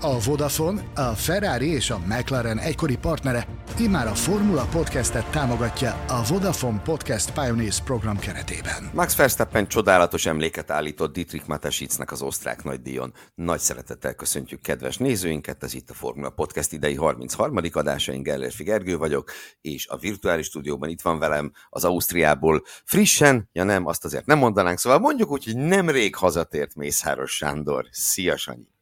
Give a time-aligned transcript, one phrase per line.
[0.00, 3.46] A Vodafone, a Ferrari és a McLaren egykori partnere
[3.78, 8.90] immár a Formula Podcastet támogatja a Vodafone Podcast Pioneers program keretében.
[8.94, 13.12] Max Verstappen csodálatos emléket állított Dietrich Matesitznek az osztrák nagydíjon.
[13.34, 17.60] Nagy szeretettel köszöntjük kedves nézőinket, ez itt a Formula Podcast idei 33.
[17.72, 23.48] adása, én Gellérfi Gergő vagyok, és a virtuális stúdióban itt van velem az Ausztriából frissen,
[23.52, 27.86] ja nem, azt azért nem mondanánk, szóval mondjuk úgy, hogy nemrég hazatért Mészáros Sándor.
[27.90, 28.74] Szia Sanyi!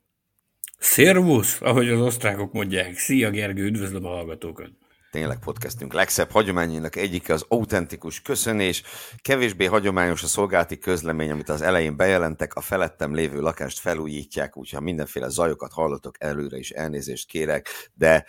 [0.85, 2.97] Szervusz, ahogy az osztrákok mondják.
[2.97, 4.71] Szia Gergő, üdvözlöm a hallgatókat.
[5.11, 8.83] Tényleg podcastünk legszebb hagyományainak egyike az autentikus köszönés.
[9.23, 14.81] Kevésbé hagyományos a szolgálati közlemény, amit az elején bejelentek, a felettem lévő lakást felújítják, úgyha
[14.81, 18.25] mindenféle zajokat hallotok előre is elnézést kérek, de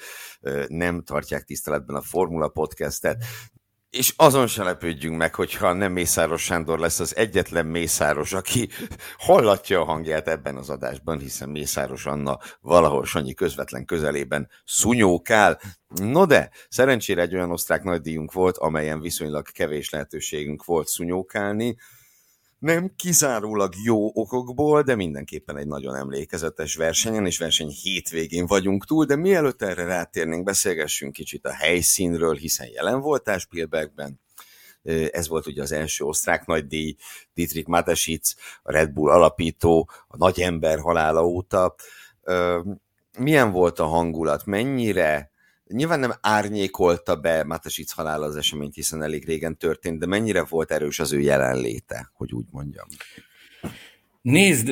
[0.67, 3.25] nem tartják tiszteletben a Formula podcastet.
[3.89, 8.69] És azon se lepődjünk meg, hogyha nem Mészáros Sándor lesz az egyetlen Mészáros, aki
[9.17, 15.59] hallatja a hangját ebben az adásban, hiszen Mészáros Anna valahol Sanyi közvetlen közelében szunyókál.
[15.87, 21.75] No de, szerencsére egy olyan osztrák nagydíjunk volt, amelyen viszonylag kevés lehetőségünk volt szunyókálni,
[22.59, 29.05] nem kizárólag jó okokból, de mindenképpen egy nagyon emlékezetes versenyen, és verseny hétvégén vagyunk túl,
[29.05, 34.19] de mielőtt erre rátérnénk, beszélgessünk kicsit a helyszínről, hiszen jelen voltál Spielbergben,
[35.11, 36.95] ez volt ugye az első osztrák nagydíj,
[37.33, 41.75] Dietrich Matesitz, a Red Bull alapító, a nagy ember halála óta.
[43.17, 44.45] Milyen volt a hangulat?
[44.45, 45.31] Mennyire
[45.67, 50.71] Nyilván nem árnyékolta be Matasic halála az eseményt, hiszen elég régen történt, de mennyire volt
[50.71, 52.87] erős az ő jelenléte, hogy úgy mondjam?
[54.21, 54.69] Nézd,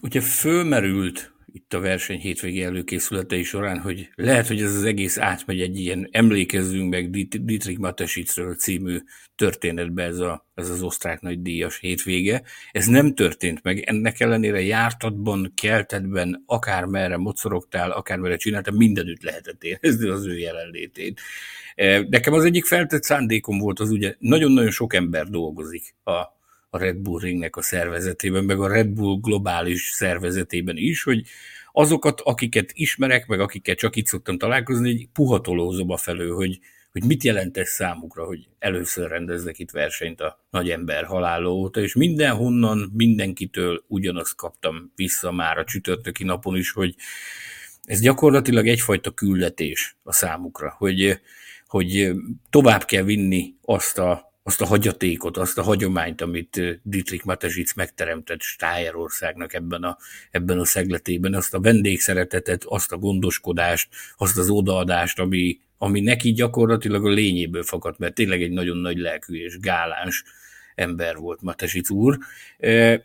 [0.00, 5.60] ugye fölmerült itt a verseny hétvégi előkészületei során, hogy lehet, hogy ez az egész átmegy
[5.60, 7.10] egy ilyen emlékezzünk meg
[7.44, 8.98] Dietrich Matesitzről című
[9.34, 12.42] történetbe ez, a, ez az osztrák nagy díjas hétvége.
[12.72, 20.08] Ez nem történt meg, ennek ellenére jártatban, keltetben, akármerre mocorogtál, akármerre csináltál, mindenütt lehetett érezni
[20.08, 21.20] az ő jelenlétét.
[22.08, 26.33] Nekem az egyik feltett szándékom volt az ugye, nagyon-nagyon sok ember dolgozik a
[26.74, 31.22] a Red Bull Ringnek a szervezetében, meg a Red Bull globális szervezetében is, hogy
[31.72, 36.58] azokat, akiket ismerek, meg akiket csak itt szoktam találkozni, egy puhatolózom a felő, hogy,
[36.92, 41.80] hogy mit jelent ez számukra, hogy először rendeznek itt versenyt a nagy ember halála óta,
[41.80, 46.94] és mindenhonnan, mindenkitől ugyanazt kaptam vissza már a csütörtöki napon is, hogy
[47.82, 51.20] ez gyakorlatilag egyfajta küldetés a számukra, hogy,
[51.66, 52.12] hogy
[52.50, 58.40] tovább kell vinni azt a azt a hagyatékot, azt a hagyományt, amit Dietrich Matesitz megteremtett
[58.40, 59.96] Stájerországnak ebben a,
[60.30, 66.32] ebben a szegletében, azt a vendégszeretetet, azt a gondoskodást, azt az odaadást, ami, ami neki
[66.32, 70.24] gyakorlatilag a lényéből fakadt, mert tényleg egy nagyon nagy lelkű és gáláns
[70.74, 72.18] ember volt Matesic úr.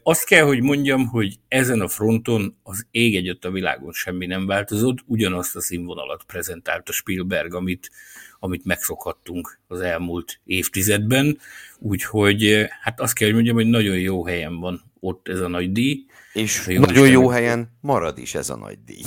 [0.04, 4.46] Azt kell, hogy mondjam, hogy ezen a fronton az ég egyött a világon semmi nem
[4.46, 7.92] változott, ugyanazt a színvonalat prezentált a Spielberg, amit,
[8.40, 11.38] amit megszokhattunk az elmúlt évtizedben,
[11.80, 15.72] úgyhogy hát azt kell, hogy mondjam, hogy nagyon jó helyen van ott ez a nagy
[15.72, 16.06] díj.
[16.34, 19.04] És jó nagyon jó helyen marad is ez a nagy díj.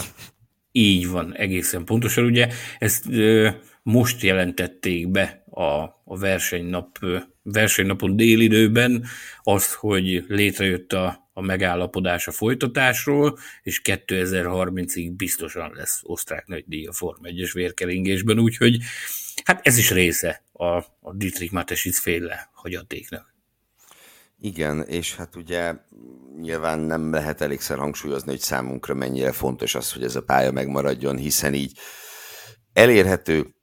[0.73, 2.25] Így van, egészen pontosan.
[2.25, 2.49] Ugye
[2.79, 3.05] ezt
[3.83, 5.63] most jelentették be a,
[6.05, 6.99] a versenynap,
[7.43, 9.05] versenynapon délidőben
[9.43, 16.93] azt, hogy létrejött a, a megállapodás a folytatásról, és 2030-ig biztosan lesz osztrák nagydíj a
[16.93, 18.79] Form 1-es vérkeringésben, úgyhogy
[19.45, 20.67] hát ez is része a,
[21.01, 23.35] a Dietrich Matesitz féle hagyatéknak.
[24.41, 25.75] Igen, és hát ugye
[26.41, 31.17] nyilván nem lehet elégszer hangsúlyozni, hogy számunkra mennyire fontos az, hogy ez a pálya megmaradjon,
[31.17, 31.79] hiszen így
[32.73, 33.55] elérhető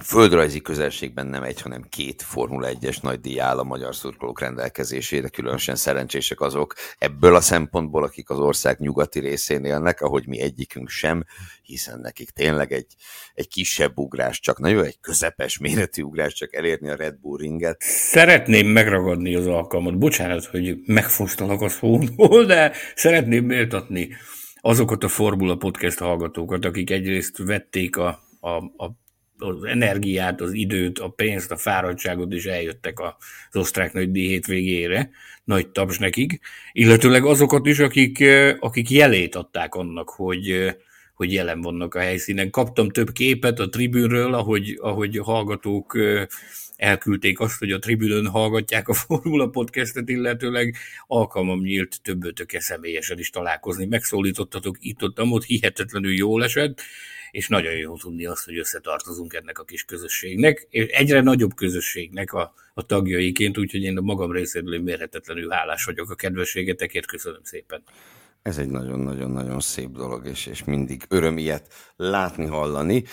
[0.00, 5.28] földrajzi közelségben nem egy, hanem két Formula 1-es nagy díj áll a magyar szurkolók rendelkezésére,
[5.28, 10.88] különösen szerencsések azok ebből a szempontból, akik az ország nyugati részén élnek, ahogy mi egyikünk
[10.88, 11.24] sem,
[11.62, 12.94] hiszen nekik tényleg egy,
[13.34, 17.80] egy kisebb ugrás, csak nagyon egy közepes méretű ugrás, csak elérni a Red Bull ringet.
[17.82, 24.08] Szeretném megragadni az alkalmat, bocsánat, hogy megfosztalak a szóból, de szeretném méltatni
[24.60, 28.98] azokat a Formula Podcast hallgatókat, akik egyrészt vették a, a, a
[29.42, 35.10] az energiát, az időt, a pénzt, a fáradtságot, és eljöttek az osztrák nagy hétvégére,
[35.44, 36.40] nagy taps nekik,
[36.72, 38.24] illetőleg azokat is, akik,
[38.58, 40.76] akik jelét adták annak, hogy,
[41.14, 42.50] hogy jelen vannak a helyszínen.
[42.50, 45.98] Kaptam több képet a tribűnről, ahogy, ahogy hallgatók
[46.80, 53.30] elküldték azt, hogy a tribünön hallgatják a Formula Podcastet, illetőleg alkalmam nyílt többötöke személyesen is
[53.30, 53.86] találkozni.
[53.86, 56.80] Megszólítottatok itt-ott, ott hihetetlenül jól esett,
[57.30, 62.32] és nagyon jó tudni azt, hogy összetartozunk ennek a kis közösségnek, és egyre nagyobb közösségnek
[62.32, 67.82] a, a tagjaiként, úgyhogy én a magam részéről mérhetetlenül hálás vagyok a kedvességetekért, köszönöm szépen.
[68.42, 73.04] Ez egy nagyon-nagyon-nagyon szép dolog, és, és mindig öröm ilyet látni, hallani.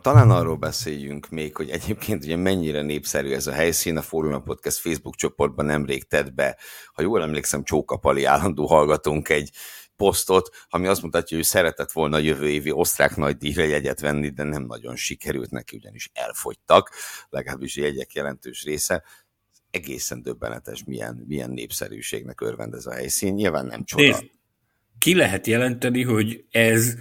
[0.00, 4.78] Talán arról beszéljünk még, hogy egyébként ugye mennyire népszerű ez a helyszín, a Fórum Podcast
[4.78, 6.58] Facebook csoportban nemrég tett be,
[6.92, 9.50] ha jól emlékszem, Csókapali állandó hallgatónk egy
[9.96, 14.00] posztot, ami azt mutatja, hogy ő szeretett volna a jövő évi osztrák nagy díjra jegyet
[14.00, 16.90] venni, de nem nagyon sikerült neki, ugyanis elfogytak,
[17.28, 19.04] legalábbis jegyek jelentős része.
[19.70, 23.34] Egészen döbbenetes, milyen, milyen népszerűségnek örvend ez a helyszín.
[23.34, 24.02] Nyilván nem csoda.
[24.02, 24.30] Nézd,
[24.98, 26.94] ki lehet jelenteni, hogy ez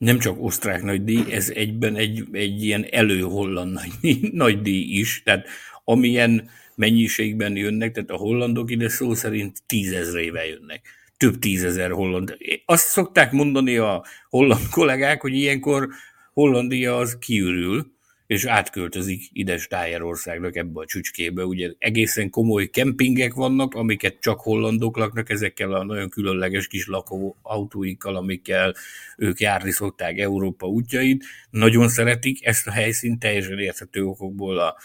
[0.00, 5.22] nem csak osztrák nagy díj, ez egyben egy, egy ilyen előholland nagy, nagy díj is,
[5.22, 5.46] tehát
[5.84, 10.80] amilyen mennyiségben jönnek, tehát a hollandok ide szó szerint tízezrével jönnek.
[11.16, 12.36] Több tízezer holland.
[12.64, 15.88] Azt szokták mondani a holland kollégák, hogy ilyenkor
[16.32, 17.92] Hollandia az kiürül,
[18.30, 21.44] és átköltözik ide Stájerországnak ebbe a csücskébe.
[21.44, 28.16] Ugye egészen komoly kempingek vannak, amiket csak hollandok laknak, ezekkel a nagyon különleges kis lakóautóikkal,
[28.16, 28.74] amikkel
[29.16, 31.24] ők járni szokták Európa útjait.
[31.50, 34.76] Nagyon szeretik ezt a helyszínt, teljesen érthető okokból a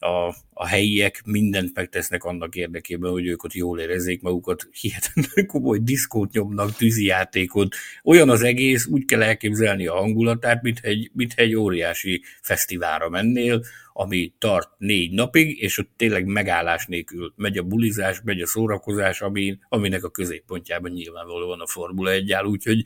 [0.00, 5.78] a, a helyiek mindent megtesznek annak érdekében, hogy ők ott jól érezzék magukat, hihetetlen komoly
[5.78, 7.74] diszkót nyomnak, tűzijátékot.
[8.04, 13.64] Olyan az egész, úgy kell elképzelni a hangulatát, mint egy, mint egy óriási fesztiválra mennél,
[13.92, 19.20] ami tart négy napig, és ott tényleg megállás nélkül megy a bulizás, megy a szórakozás,
[19.20, 22.84] ami, aminek a középpontjában nyilvánvalóan a Formula 1 áll, úgyhogy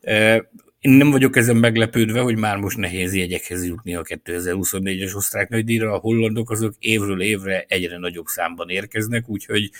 [0.00, 0.48] e,
[0.84, 5.92] én nem vagyok ezen meglepődve, hogy már most nehéz jegyekhez jutni a 2024-es osztrák nagydíjra.
[5.92, 9.70] A hollandok azok évről évre egyre nagyobb számban érkeznek, úgyhogy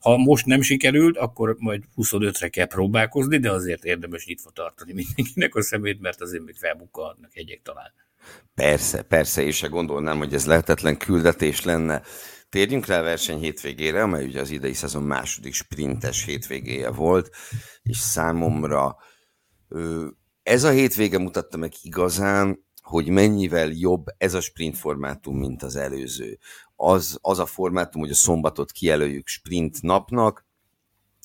[0.00, 5.54] ha most nem sikerült, akkor majd 25-re kell próbálkozni, de azért érdemes nyitva tartani mindenkinek
[5.54, 7.92] a szemét, mert azért még felbukkalhatnak egyek talán.
[8.54, 12.02] Persze, persze, és se gondolnám, hogy ez lehetetlen küldetés lenne.
[12.48, 17.30] Térjünk rá a verseny hétvégére, amely ugye az idei szezon második sprintes hétvégéje volt,
[17.82, 18.96] és számomra
[20.44, 25.76] ez a hétvége mutatta meg igazán, hogy mennyivel jobb ez a sprint formátum, mint az
[25.76, 26.38] előző.
[26.76, 30.46] Az, az a formátum, hogy a szombatot kijelöljük sprint napnak,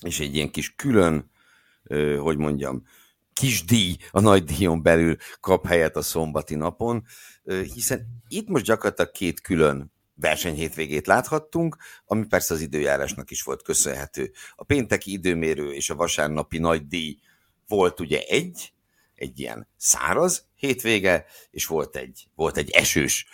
[0.06, 1.32] és egy ilyen kis külön,
[2.20, 2.84] hogy mondjam,
[3.34, 7.04] kis díj a nagy díjon belül kap helyet a szombati napon,
[7.74, 14.32] hiszen itt most gyakorlatilag két külön versenyhétvégét láthattunk, ami persze az időjárásnak is volt köszönhető.
[14.56, 17.18] A pénteki időmérő és a vasárnapi nagy díj
[17.68, 18.74] volt ugye egy,
[19.20, 23.28] egy ilyen száraz hétvége, és volt egy, volt egy esős,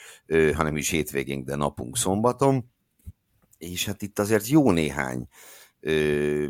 [0.54, 2.72] hanem is hétvégénk, de napunk szombaton,
[3.58, 5.28] és hát itt azért jó néhány
[5.80, 6.46] ö,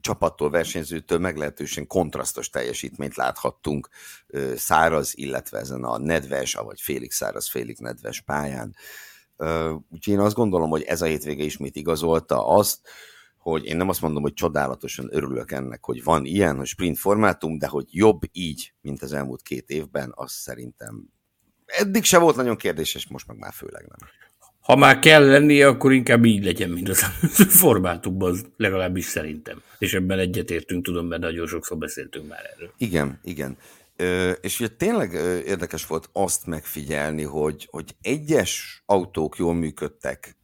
[0.00, 3.88] csapattól, versenyzőtől meglehetősen kontrasztos teljesítményt láthattunk
[4.26, 8.76] ö, száraz, illetve ezen a nedves, vagy félig száraz, félig nedves pályán.
[9.36, 12.80] Ö, úgyhogy én azt gondolom, hogy ez a hétvége ismét igazolta azt,
[13.40, 17.58] hogy én nem azt mondom, hogy csodálatosan örülök ennek, hogy van ilyen, hogy sprint formátum,
[17.58, 21.08] de hogy jobb így, mint az elmúlt két évben, az szerintem
[21.66, 24.08] eddig se volt nagyon kérdéses, most meg már főleg nem.
[24.60, 27.02] Ha már kell lennie, akkor inkább így legyen, mint az
[27.62, 29.62] formátumban, legalábbis szerintem.
[29.78, 32.72] És ebben egyetértünk, tudom, mert nagyon sokszor beszéltünk már erről.
[32.76, 33.56] Igen, igen.
[34.40, 35.12] És ugye tényleg
[35.46, 40.36] érdekes volt azt megfigyelni, hogy, hogy egyes autók jól működtek,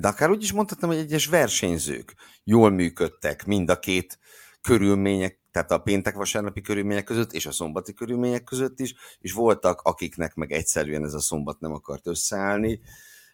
[0.00, 4.18] de akár úgy is mondhatnám, hogy egyes versenyzők jól működtek mind a két
[4.60, 10.34] körülmények, tehát a péntek-vasárnapi körülmények között és a szombati körülmények között is, és voltak, akiknek
[10.34, 12.80] meg egyszerűen ez a szombat nem akart összeállni.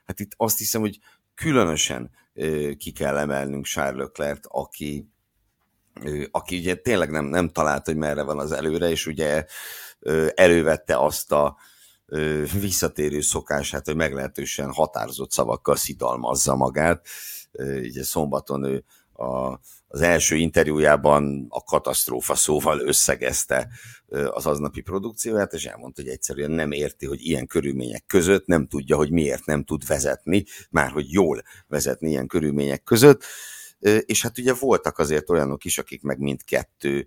[0.05, 0.99] Hát itt azt hiszem, hogy
[1.35, 2.11] különösen
[2.77, 5.09] ki kell emelnünk Charles Leclerc, aki,
[6.31, 9.45] aki ugye tényleg nem, nem talált, hogy merre van az előre, és ugye
[10.35, 11.57] elővette azt a
[12.61, 17.07] visszatérő szokását, hogy meglehetősen határozott szavakkal szidalmazza magát.
[17.83, 18.85] Ugye szombaton ő
[19.21, 23.69] a, az első interjújában a katasztrófa szóval összegezte
[24.09, 28.97] az aznapi produkcióját, és elmondta, hogy egyszerűen nem érti, hogy ilyen körülmények között nem tudja,
[28.97, 33.25] hogy miért nem tud vezetni, már hogy jól vezetni ilyen körülmények között.
[34.00, 37.07] És hát ugye voltak azért olyanok is, akik meg mindkettő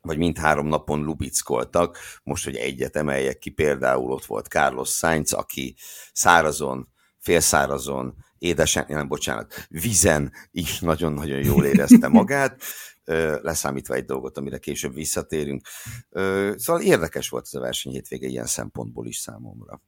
[0.00, 1.98] vagy mindhárom napon lubickoltak.
[2.22, 5.76] Most, hogy egyet emeljek ki, például ott volt Carlos Sainz, aki
[6.12, 6.88] szárazon,
[7.18, 12.62] félszárazon édesen, nem bocsánat, vizen is nagyon-nagyon jól érezte magát,
[13.42, 15.66] leszámítva egy dolgot, amire később visszatérünk.
[16.56, 19.82] Szóval érdekes volt ez a verseny hétvége ilyen szempontból is számomra.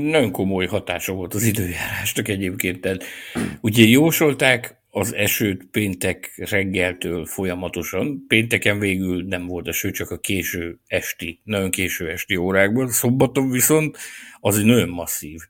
[0.00, 2.80] Nagyon komoly hatása volt az időjárásnak egyébként.
[2.80, 3.04] Tehát,
[3.60, 8.24] ugye jósolták az esőt péntek reggeltől folyamatosan.
[8.28, 12.88] Pénteken végül nem volt eső, csak a késő esti, nagyon késő esti órákban.
[12.88, 13.98] Szombaton viszont
[14.40, 15.40] az egy nagyon masszív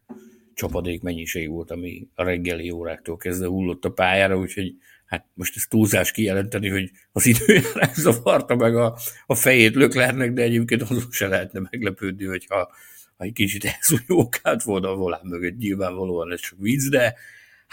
[0.55, 4.75] csapadék mennyiség volt, ami a reggeli óráktól kezdve hullott a pályára, úgyhogy
[5.07, 10.43] hát most ez túlzás kijelenteni, hogy az időjárás zavarta meg a, a fejét Löklernek, de
[10.43, 12.75] egyébként azon se lehetne meglepődni, hogyha
[13.17, 17.15] ha egy kicsit elszúnyókált volna a volán mögött, nyilvánvalóan ez csak víz, de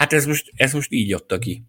[0.00, 1.62] hát ez most, ez most így adta ki.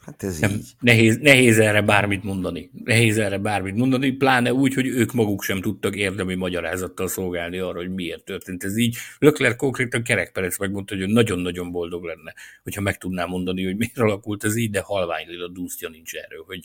[0.00, 0.66] Hát ez nem, így.
[0.80, 2.70] Nehéz, nehéz erre bármit mondani.
[2.84, 7.78] Nehéz erre bármit mondani, pláne úgy, hogy ők maguk sem tudtak érdemi magyarázattal szolgálni arra,
[7.78, 8.96] hogy miért történt ez így.
[9.18, 14.44] Lökler konkrétan kerekperec megmondta, hogy nagyon-nagyon boldog lenne, hogyha meg tudná mondani, hogy miért alakult
[14.44, 16.64] ez így, de halvány a dúsztja nincs erről, hogy,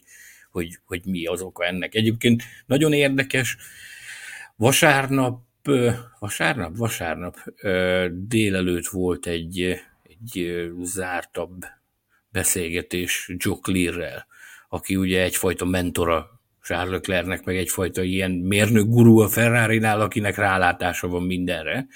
[0.51, 1.96] hogy, hogy mi az oka ennek.
[1.96, 3.58] Egyébként nagyon érdekes,
[4.56, 5.44] vasárnap,
[6.20, 7.38] vasárnap, vasárnap
[8.12, 9.80] délelőtt volt egy,
[10.22, 11.65] egy zártabb
[12.29, 14.27] beszélgetés Joe Clear-rel,
[14.69, 21.07] aki ugye egyfajta mentora Charles Leclercnek, meg egyfajta ilyen mérnök gurú a Ferrari-nál, akinek rálátása
[21.07, 21.88] van mindenre,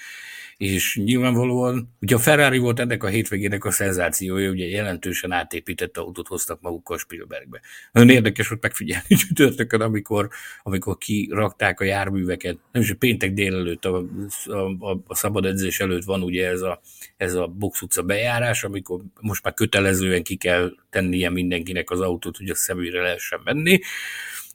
[0.60, 6.26] és nyilvánvalóan, ugye a Ferrari volt ennek a hétvégének a szenzációja, ugye jelentősen átépített autót
[6.26, 7.60] hoztak magukkal Spielbergbe.
[7.92, 10.28] Nagyon érdekes volt megfigyelni csütörtökön, amikor,
[10.62, 12.58] amikor kirakták a járműveket.
[12.72, 14.04] Nem is a péntek délelőtt, a,
[14.78, 16.80] a, a szabad edzés előtt van ugye ez a,
[17.16, 22.36] ez a Box utca bejárás, amikor most már kötelezően ki kell tennie mindenkinek az autót,
[22.36, 23.80] hogy a szemügyre lehessen menni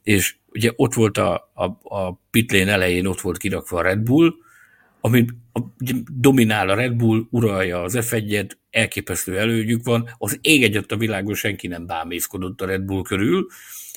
[0.04, 4.34] és ugye ott volt a, a, a pitlén elején, ott volt kirakva a Red Bull,
[5.06, 5.26] ami
[6.12, 11.34] dominál a Red Bull, uralja az F1-et, elképesztő előnyük van, az ég egyet a világon
[11.36, 13.48] senki nem bámészkodott a Red Bull körül,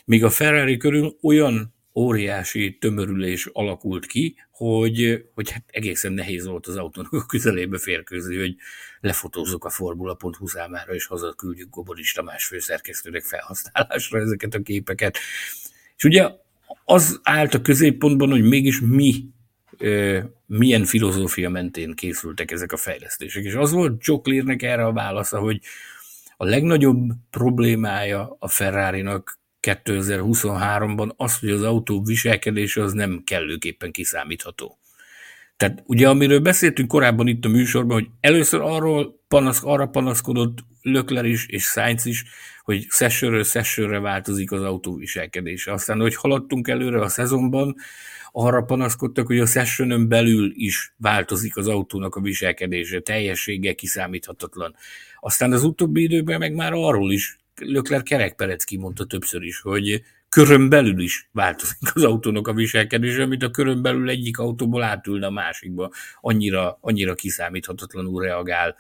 [0.05, 6.67] míg a Ferrari körül olyan óriási tömörülés alakult ki, hogy, hogy hát egészen nehéz volt
[6.67, 8.57] az autónak a közelébe férkőzni, hogy
[9.01, 15.19] lefotózzuk a Formula.hu számára, és hazaküldjük Goboris Tamás főszerkesztőnek felhasználásra ezeket a képeket.
[15.97, 16.29] És ugye
[16.85, 19.37] az állt a középpontban, hogy mégis mi
[20.47, 23.45] milyen filozófia mentén készültek ezek a fejlesztések.
[23.45, 25.61] És az volt Joe Clearnek erre a válasza, hogy
[26.37, 34.79] a legnagyobb problémája a Ferrari-nak 2023-ban az, hogy az autó viselkedése az nem kellőképpen kiszámítható.
[35.57, 41.25] Tehát ugye, amiről beszéltünk korábban itt a műsorban, hogy először arról panasz, arra panaszkodott Lökler
[41.25, 42.25] is és Sainz is,
[42.69, 45.73] hogy sessionről sessionre változik az autó viselkedése.
[45.73, 47.77] Aztán, hogy haladtunk előre a szezonban,
[48.33, 54.75] arra panaszkodtak, hogy a sessionon belül is változik az autónak a viselkedése, teljessége kiszámíthatatlan.
[55.21, 60.69] Aztán az utóbbi időben meg már arról is Lökler kerekperec kimondta többször is, hogy körön
[60.69, 65.31] belül is változik az autónak a viselkedése, amit a körön belül egyik autóból átülne a
[65.31, 65.91] másikba.
[66.21, 68.77] Annyira, annyira kiszámíthatatlanul reagál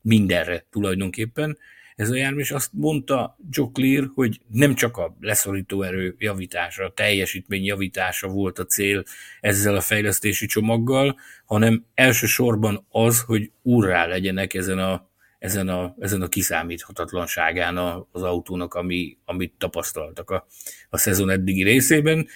[0.00, 1.58] mindenre tulajdonképpen
[1.98, 6.84] ez a jármű, és azt mondta Joe Clear, hogy nem csak a leszorító erő javítása,
[6.84, 9.02] a teljesítmény javítása volt a cél
[9.40, 16.22] ezzel a fejlesztési csomaggal, hanem elsősorban az, hogy úrrá legyenek ezen a, ezen a, ezen
[16.22, 17.76] a kiszámíthatatlanságán
[18.12, 20.46] az autónak, ami, amit tapasztaltak a,
[20.90, 22.26] a szezon eddigi részében.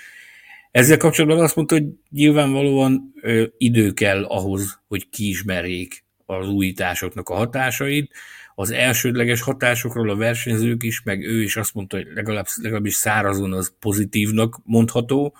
[0.70, 7.34] Ezzel kapcsolatban azt mondta, hogy nyilvánvalóan ö, idő kell ahhoz, hogy kiismerjék az újításoknak a
[7.34, 8.12] hatásait,
[8.54, 13.52] az elsődleges hatásokról a versenyzők is, meg ő is azt mondta, hogy legalább, legalábbis szárazon
[13.52, 15.34] az pozitívnak mondható,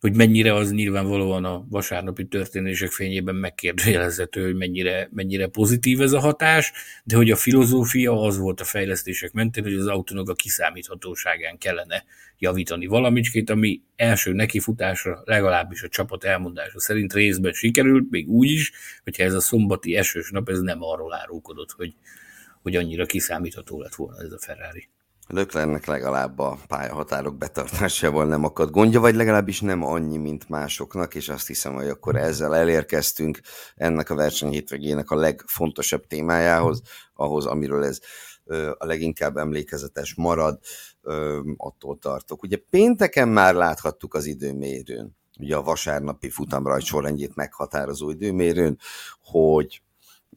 [0.00, 6.20] hogy mennyire az nyilvánvalóan a vasárnapi történések fényében megkérdőjelezhető, hogy mennyire, mennyire pozitív ez a
[6.20, 6.72] hatás,
[7.04, 12.04] de hogy a filozófia az volt a fejlesztések mentén, hogy az autónak a kiszámíthatóságán kellene
[12.38, 18.72] javítani valamicskét, ami első nekifutásra legalábbis a csapat elmondása szerint részben sikerült, még úgy is,
[19.04, 21.94] hogyha ez a szombati esős nap, ez nem arról árulkodott, hogy,
[22.62, 24.88] hogy annyira kiszámítható lett volna ez a Ferrari.
[25.28, 31.28] Löklernek legalább a pályahatárok betartásával nem akad gondja, vagy legalábbis nem annyi, mint másoknak, és
[31.28, 33.40] azt hiszem, hogy akkor ezzel elérkeztünk
[33.74, 36.82] ennek a verseny hétvégének a legfontosabb témájához,
[37.14, 38.00] ahhoz, amiről ez
[38.78, 40.58] a leginkább emlékezetes marad,
[41.56, 42.42] attól tartok.
[42.42, 48.78] Ugye pénteken már láthattuk az időmérőn, ugye a vasárnapi futamrajt sorrendjét meghatározó időmérőn,
[49.20, 49.82] hogy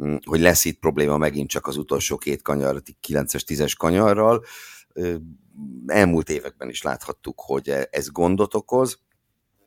[0.04, 4.44] mm, hogy lesz itt probléma megint csak az utolsó két kanyar, 9-es, 10-es kanyarral,
[5.86, 9.00] elmúlt években is láthattuk, hogy ez gondot okoz,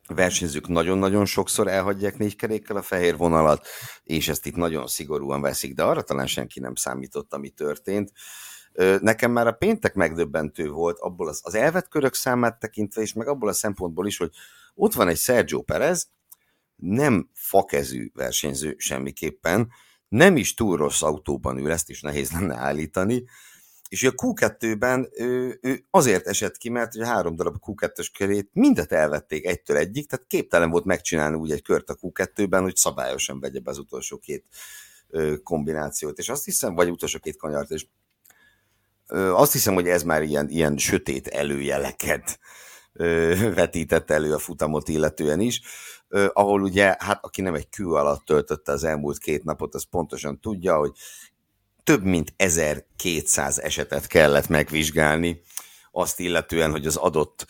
[0.07, 3.67] versenyzők nagyon-nagyon sokszor elhagyják négy kerékkel a fehér vonalat,
[4.03, 8.11] és ezt itt nagyon szigorúan veszik, de arra talán senki nem számított, ami történt.
[8.99, 13.27] Nekem már a péntek megdöbbentő volt, abból az, az elvett körök számát tekintve, és meg
[13.27, 14.31] abból a szempontból is, hogy
[14.75, 16.09] ott van egy Sergio Perez,
[16.75, 19.69] nem fakezű versenyző semmiképpen,
[20.07, 23.23] nem is túl rossz autóban ül, ezt is nehéz lenne állítani,
[23.89, 28.91] és a Q2-ben ő, ő azért esett ki, mert a három darab Q2-es körét mindet
[28.91, 33.59] elvették egytől egyik, tehát képtelen volt megcsinálni úgy egy kört a Q2-ben, hogy szabályosan vegye
[33.59, 34.45] be az utolsó két
[35.43, 37.85] kombinációt, és azt hiszem, vagy utolsó két kanyart, és
[39.13, 42.39] azt hiszem, hogy ez már ilyen, ilyen sötét előjeleket
[43.55, 45.61] vetített elő a futamot illetően is,
[46.33, 50.39] ahol ugye, hát aki nem egy kő alatt töltötte az elmúlt két napot, az pontosan
[50.39, 50.91] tudja, hogy
[51.83, 55.41] több mint 1200 esetet kellett megvizsgálni,
[55.91, 57.45] azt illetően, hogy az adott,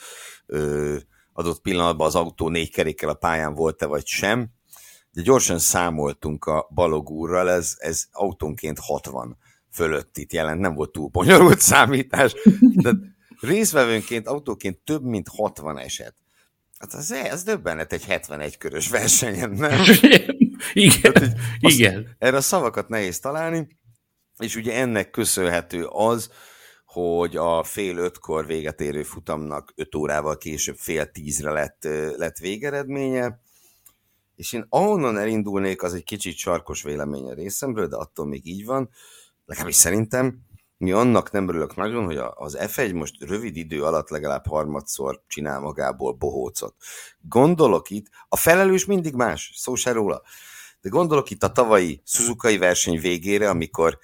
[0.46, 0.98] ö,
[1.34, 4.50] adott pillanatban az autó négy kerékkel a pályán volt-e vagy sem.
[5.12, 9.38] De gyorsan számoltunk a Balog úrral, ez, ez autónként 60
[9.72, 12.92] fölött itt jelent, nem volt túl bonyolult számítás, de
[13.40, 16.16] részvevőnként, autóként több mint 60 eset.
[16.78, 19.82] Hát az, ez döbbenet egy 71 körös versenyen, nem?
[20.74, 22.16] igen, hát, igen.
[22.20, 23.68] Erre a szavakat nehéz találni,
[24.38, 26.30] és ugye ennek köszönhető az,
[26.86, 31.84] hogy a fél ötkor véget érő futamnak öt órával később fél tízre lett,
[32.18, 33.42] lett végeredménye,
[34.36, 38.90] és én ahonnan elindulnék, az egy kicsit sarkos véleménye részemről, de attól még így van,
[39.46, 40.40] legalábbis szerintem,
[40.78, 45.60] mi annak nem örülök nagyon, hogy az F1 most rövid idő alatt legalább harmadszor csinál
[45.60, 46.76] magából bohócot.
[47.20, 50.22] Gondolok itt, a felelős mindig más, szó se róla,
[50.82, 54.00] de gondolok itt a tavalyi Suzuki verseny végére, amikor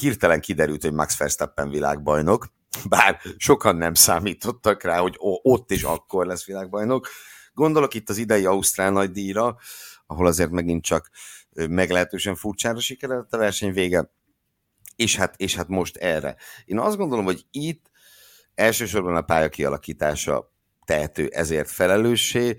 [0.00, 2.46] hirtelen kiderült, hogy Max Verstappen világbajnok,
[2.88, 7.08] bár sokan nem számítottak rá, hogy ott és akkor lesz világbajnok.
[7.52, 9.56] Gondolok itt az idei Ausztrál nagy díjra,
[10.06, 11.10] ahol azért megint csak
[11.68, 14.10] meglehetősen furcsára sikeredett a verseny vége,
[14.96, 16.36] és hát, és hát most erre.
[16.64, 17.90] Én azt gondolom, hogy itt
[18.54, 20.52] elsősorban a pálya kialakítása
[20.84, 22.56] tehető ezért felelőssé,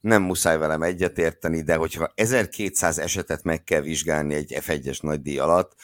[0.00, 5.38] nem muszáj velem egyetérteni, de hogyha 1200 esetet meg kell vizsgálni egy F1-es nagy díj
[5.38, 5.74] alatt,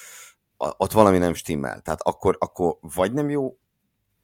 [0.77, 1.81] ott valami nem stimmel.
[1.81, 3.59] Tehát akkor, akkor vagy nem jó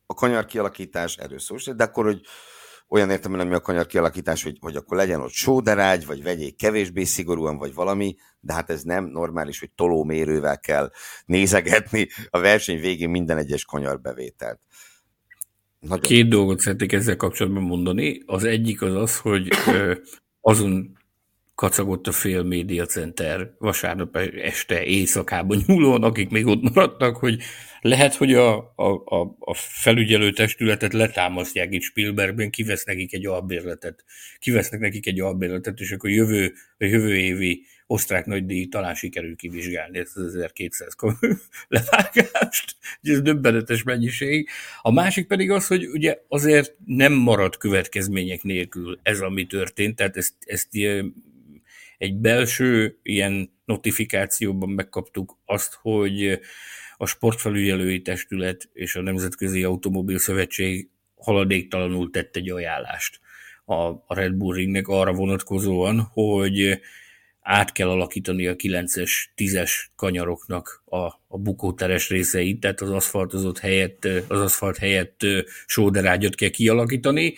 [0.06, 1.38] a kanyar kialakítás, erről
[1.76, 2.20] de akkor, hogy
[2.88, 7.04] olyan értem, nem a kanyar kialakítás, hogy, hogy akkor legyen ott sóderágy, vagy vegyék kevésbé
[7.04, 10.90] szigorúan, vagy valami, de hát ez nem normális, hogy tolómérővel kell
[11.26, 14.60] nézegetni a verseny végén minden egyes kanyarbevételt.
[15.80, 16.00] Nagyon.
[16.00, 18.22] Két dolgot szeretnék ezzel kapcsolatban mondani.
[18.26, 19.48] Az egyik az az, hogy
[20.40, 20.95] azon
[21.56, 27.42] kacagott a fél média center vasárnap este éjszakában nyúlóan, akik még ott maradtak, hogy
[27.80, 34.04] lehet, hogy a, a, a felügyelő testületet letámasztják itt Spielbergben, kivesz nekik egy albérletet,
[34.38, 39.98] kivesznek nekik egy albérletet, és akkor jövő, a jövő évi osztrák nagydíj talán sikerül kivizsgálni
[39.98, 40.94] ezt az 1200
[41.68, 44.48] levágást, ez döbbenetes mennyiség.
[44.82, 50.16] A másik pedig az, hogy ugye azért nem marad következmények nélkül ez, ami történt, tehát
[50.16, 50.74] ezt, ezt
[51.98, 56.40] egy belső ilyen notifikációban megkaptuk azt, hogy
[56.96, 63.20] a sportfelügyelői testület és a Nemzetközi Automobil Szövetség haladéktalanul tett egy ajánlást
[63.66, 66.80] a, Red Bull Ringnek arra vonatkozóan, hogy
[67.40, 70.96] át kell alakítani a 9-es, 10-es kanyaroknak a,
[71.28, 75.20] a bukóteres részeit, tehát az aszfaltozott helyett, az aszfalt helyett
[75.66, 77.34] sóderágyat kell kialakítani,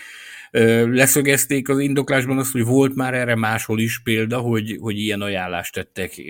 [0.51, 5.73] Leszögezték az indoklásban azt, hogy volt már erre máshol is példa, hogy, hogy ilyen ajánlást
[5.73, 6.23] tettek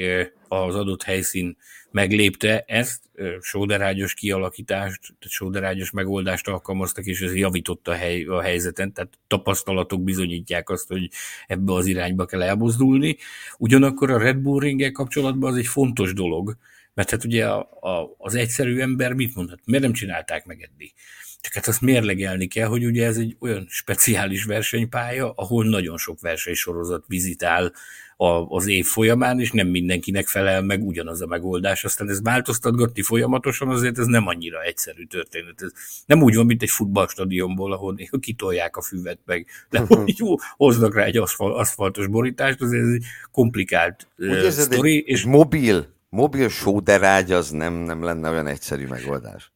[0.48, 1.56] az adott helyszín
[1.90, 3.02] meglépte ezt,
[3.40, 10.70] sóderágyos kialakítást, sóderágyos megoldást alkalmaztak, és ez javította a, hely, a helyzeten, tehát tapasztalatok bizonyítják
[10.70, 11.10] azt, hogy
[11.46, 13.16] ebbe az irányba kell elmozdulni.
[13.58, 16.56] Ugyanakkor a Red Bull ringgel kapcsolatban az egy fontos dolog,
[16.94, 19.60] mert hát ugye a, a, az egyszerű ember mit mondhat?
[19.64, 20.92] Miért nem csinálták meg eddig?
[21.40, 26.20] Csak hát azt mérlegelni kell, hogy ugye ez egy olyan speciális versenypálya, ahol nagyon sok
[26.20, 27.72] versenysorozat vizitál
[28.48, 31.84] az év folyamán, és nem mindenkinek felel meg ugyanaz a megoldás.
[31.84, 35.62] Aztán ez változtatgatni folyamatosan, azért ez nem annyira egyszerű történet.
[35.62, 35.72] Ez
[36.06, 41.04] nem úgy van, mint egy futballstadionból, ahol kitolják a füvet meg, de jó, hoznak rá
[41.04, 45.02] egy aszfal, aszfaltos borítást, azért ez egy komplikált uh, sztori.
[45.06, 49.52] És mobil, mobil sóderágy az nem, nem lenne olyan egyszerű megoldás.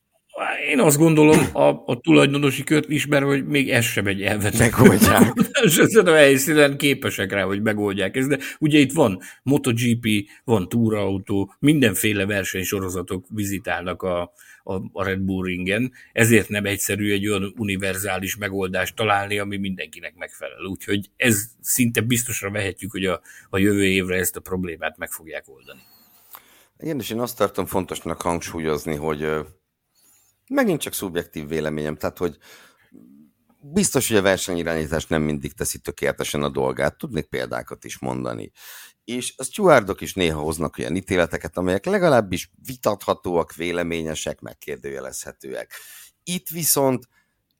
[0.70, 4.58] Én azt gondolom, a, a tulajdonosi kört ismer, hogy még ez sem egy elvetett.
[4.58, 5.32] Megoldják.
[5.94, 8.28] A helyszínen képesek rá, hogy megoldják ezt.
[8.28, 10.06] De ugye itt van MotoGP,
[10.44, 17.28] van túrautó, mindenféle versenysorozatok vizitálnak a, a, a Red Bull ringen, ezért nem egyszerű egy
[17.28, 20.64] olyan univerzális megoldást találni, ami mindenkinek megfelel.
[20.64, 25.44] Úgyhogy ez szinte biztosra vehetjük, hogy a, a jövő évre ezt a problémát meg fogják
[25.46, 25.80] oldani.
[26.78, 29.28] Igen, és én azt tartom fontosnak hangsúlyozni, hogy
[30.52, 32.38] megint csak szubjektív véleményem, tehát hogy
[33.60, 38.52] biztos, hogy a versenyirányítás nem mindig teszi tökéletesen a dolgát, tudnék példákat is mondani.
[39.04, 45.72] És a stewardok is néha hoznak olyan ítéleteket, amelyek legalábbis vitathatóak, véleményesek, megkérdőjelezhetőek.
[46.22, 47.08] Itt viszont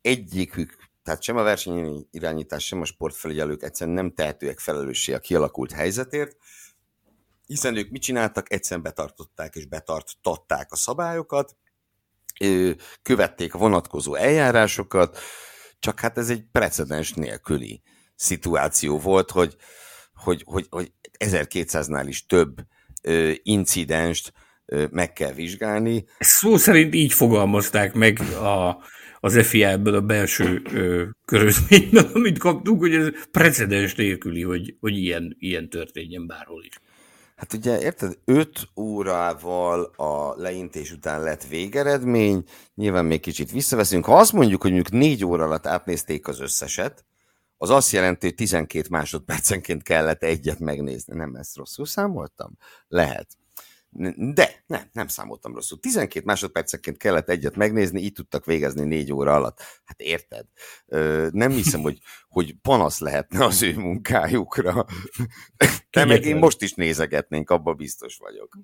[0.00, 6.37] egyikük, tehát sem a versenyirányítás, sem a sportfelügyelők egyszerűen nem tehetőek felelőssé a kialakult helyzetért,
[7.46, 8.52] hiszen ők mit csináltak?
[8.52, 11.57] Egyszerűen betartották és betartották a szabályokat,
[13.02, 15.18] követték a vonatkozó eljárásokat,
[15.78, 17.83] csak hát ez egy precedens nélküli
[18.14, 19.57] szituáció volt, hogy,
[20.14, 22.55] hogy, hogy, hogy 1200-nál is több
[23.42, 24.33] incidenst
[24.90, 26.05] meg kell vizsgálni.
[26.18, 28.85] Szó szerint így fogalmazták meg a,
[29.20, 35.37] az FIA-ből a belső ö, körözményben, amit kaptunk, hogy ez precedens nélküli, hogy, hogy ilyen,
[35.38, 36.74] ilyen történjen bárhol is.
[37.37, 44.05] Hát ugye érted, 5 órával a leintés után lett végeredmény, nyilván még kicsit visszaveszünk.
[44.05, 47.05] Ha azt mondjuk, hogy mondjuk 4 óra alatt átnézték az összeset,
[47.57, 51.16] az azt jelenti, hogy 12 másodpercenként kellett egyet megnézni.
[51.16, 52.57] Nem ezt rosszul számoltam?
[52.88, 53.29] Lehet.
[54.16, 55.81] De nem, nem számoltam rosszul.
[55.81, 59.61] 12 másodpercenként kellett egyet megnézni, így tudtak végezni négy óra alatt.
[59.85, 60.46] Hát érted?
[61.33, 64.87] Nem hiszem, hogy, hogy panasz lehetne az ő munkájukra.
[65.90, 68.59] De meg én most is nézegetnénk, abba biztos vagyok.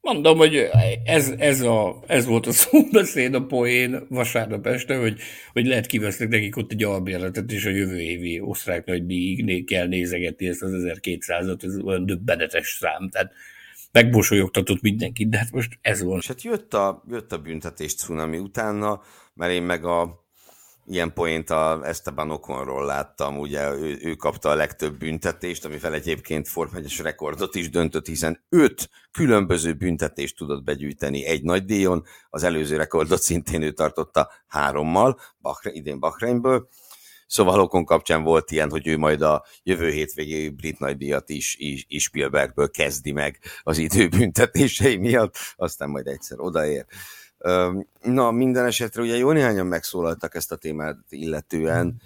[0.00, 0.68] Mondom, hogy
[1.04, 5.20] ez, ez, a, ez volt a szóbeszéd, a poén vasárnap este, hogy,
[5.52, 10.46] hogy lehet kivesznek nekik ott egy albérletet, és a jövő évi osztrák nagydíjig kell nézegetni
[10.46, 13.08] ezt az 1200-at, ez olyan döbbenetes szám.
[13.10, 13.32] Tehát
[13.94, 16.22] megbosolyogtatott mindenkit, de hát most ez volt.
[16.22, 19.00] És hát jött a, jött a büntetés cunami utána,
[19.34, 20.24] mert én meg a
[20.86, 26.48] ilyen poént a Esteban Oconról láttam, ugye ő, ő kapta a legtöbb büntetést, amivel egyébként
[26.48, 32.76] formegyes rekordot is döntött, hiszen öt különböző büntetést tudott begyűjteni egy nagy díjon, az előző
[32.76, 36.68] rekordot szintén ő tartotta hárommal, Bahre, idén Bahreinből,
[37.26, 41.84] Szóval Okon kapcsán volt ilyen, hogy ő majd a jövő hétvégi brit nagydíjat is, is,
[41.88, 46.86] is Spielbergből kezdi meg az időbüntetései miatt, aztán majd egyszer odaér.
[48.02, 52.02] Na, minden esetre ugye jó néhányan megszólaltak ezt a témát illetően,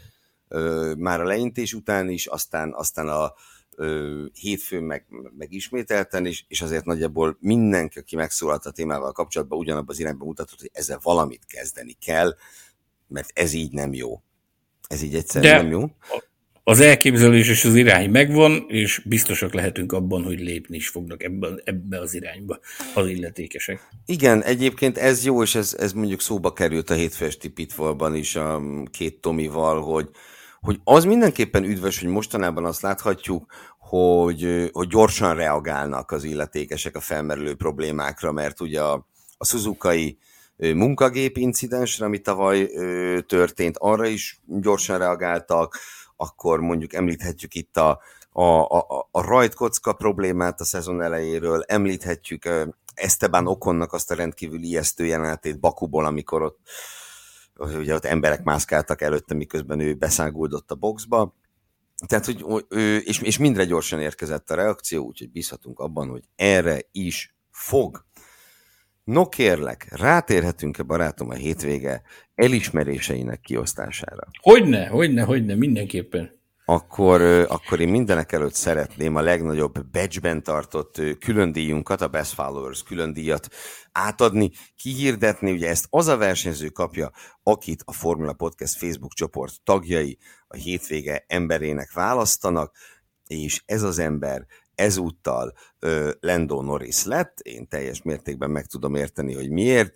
[0.97, 3.35] már a leintés után is, aztán, aztán a
[4.33, 5.05] hétfőn meg,
[5.39, 10.25] meg ismételten is, és azért nagyjából mindenki, aki megszólalt a témával kapcsolatban, ugyanabban az irányba
[10.25, 12.37] mutatott, hogy ezzel valamit kezdeni kell,
[13.07, 14.23] mert ez így nem jó.
[14.89, 15.91] Ez így egyszerűen De nem jó.
[16.65, 21.61] Az elképzelés és az irány megvan, és biztosak lehetünk abban, hogy lépni is fognak ebben,
[21.65, 22.59] ebbe az irányba
[22.95, 23.89] az illetékesek.
[24.07, 28.63] Igen, egyébként ez jó, és ez, ez mondjuk szóba került a hétfesti pitfallban is a
[28.91, 30.09] két Tomival, hogy,
[30.61, 37.01] hogy az mindenképpen üdvös, hogy mostanában azt láthatjuk, hogy, hogy gyorsan reagálnak az illetékesek a
[37.01, 40.19] felmerülő problémákra, mert ugye a, a Suzuki
[40.59, 42.71] munkagép incidensre, ami tavaly
[43.27, 45.79] történt, arra is gyorsan reagáltak,
[46.17, 48.01] akkor mondjuk említhetjük itt a,
[48.33, 52.49] a, a, a rajtkocka problémát a szezon elejéről, említhetjük
[52.95, 56.59] Esteban Okonnak azt a rendkívül ijesztő jelenetét Bakuból, amikor ott,
[57.57, 61.35] ugye ott emberek mászkáltak előtte, miközben ő beszáguldott a boxba.
[62.07, 66.81] Tehát, hogy ő, és, és mindre gyorsan érkezett a reakció, úgyhogy bízhatunk abban, hogy erre
[66.93, 68.05] is fog
[69.09, 72.03] No kérlek, rátérhetünk-e barátom a hétvége
[72.35, 74.29] elismeréseinek kiosztására?
[74.41, 76.41] Hogyne, hogyne, hogyne, mindenképpen.
[76.65, 82.83] Akkor, akkor én mindenek előtt szeretném a legnagyobb badge tartott külön díjunkat, a Best Followers
[82.83, 83.49] külön díjat
[83.93, 87.11] átadni, kihirdetni, ugye ezt az a versenyző kapja,
[87.43, 90.19] akit a Formula Podcast Facebook csoport tagjai
[90.49, 92.77] a hétvége emberének választanak,
[93.27, 94.47] és ez az ember
[94.79, 99.95] ezúttal ö, Lando Norris lett, én teljes mértékben meg tudom érteni, hogy miért,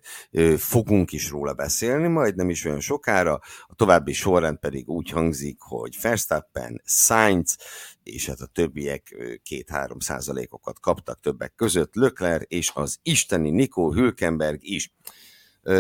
[0.57, 5.61] fogunk is róla beszélni, majd nem is olyan sokára, a további sorrend pedig úgy hangzik,
[5.61, 7.59] hogy Verstappen, Sainz,
[8.03, 14.59] és hát a többiek két-három százalékokat kaptak többek között, Lökler és az isteni Nico Hülkenberg
[14.61, 14.95] is.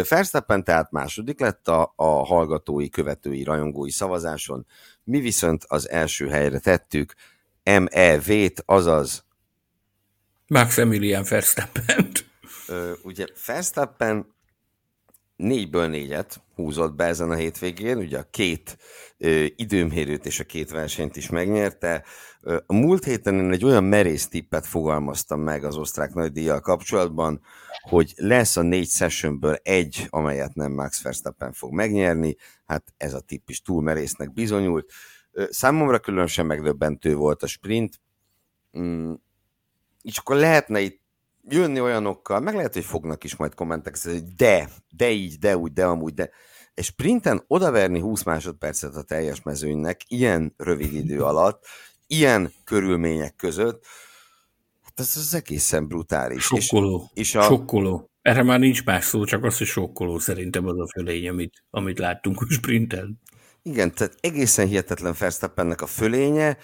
[0.09, 4.67] Verstappen tehát második lett a, a hallgatói, követői, rajongói szavazáson,
[5.05, 7.15] mi viszont az első helyre tettük
[7.65, 9.25] MEV-t, azaz
[10.47, 12.13] Maximilian Verstappen.
[13.03, 14.35] ugye Verstappen
[15.37, 18.79] négyből négyet húzott be ezen a hétvégén, ugye a két
[19.19, 22.05] ö, időmérőt és a két versenyt is megnyerte.
[22.67, 27.41] A múlt héten én egy olyan merész tippet fogalmaztam meg az osztrák nagydíjjal kapcsolatban,
[27.89, 32.37] hogy lesz a négy sessionből egy, amelyet nem Max Verstappen fog megnyerni.
[32.67, 34.93] Hát ez a tipp is túl merésznek bizonyult.
[35.51, 38.01] Számomra különösen megdöbbentő volt a sprint,
[38.79, 39.13] mm,
[40.03, 41.01] és akkor lehetne itt
[41.49, 45.73] jönni olyanokkal, meg lehet, hogy fognak is majd kommentek, hogy de, de így, de úgy,
[45.73, 46.31] de amúgy, de
[46.75, 51.65] és sprinten odaverni 20 másodpercet a teljes mezőnynek ilyen rövid idő alatt,
[52.07, 53.85] ilyen körülmények között,
[54.83, 56.43] hát ez az egészen brutális.
[56.43, 57.43] Sokkoló, és, és a...
[57.43, 58.11] sokkoló.
[58.23, 61.99] Erre már nincs más szó, csak az, hogy sokkoló szerintem az a fölény, amit, amit
[61.99, 63.21] láttunk a sprinten.
[63.65, 66.57] Igen, tehát egészen hihetetlen Verstappennek a fölénye,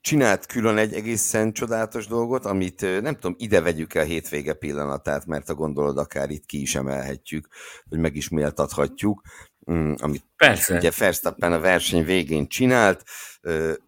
[0.00, 5.26] csinált külön egy egészen csodálatos dolgot, amit nem tudom, ide vegyük el a hétvége pillanatát,
[5.26, 7.48] mert a gondolod akár itt ki is emelhetjük,
[7.88, 9.22] hogy meg is méltathatjuk,
[9.70, 10.76] mm, amit Persze.
[10.76, 13.04] ugye Verstappen a verseny végén csinált,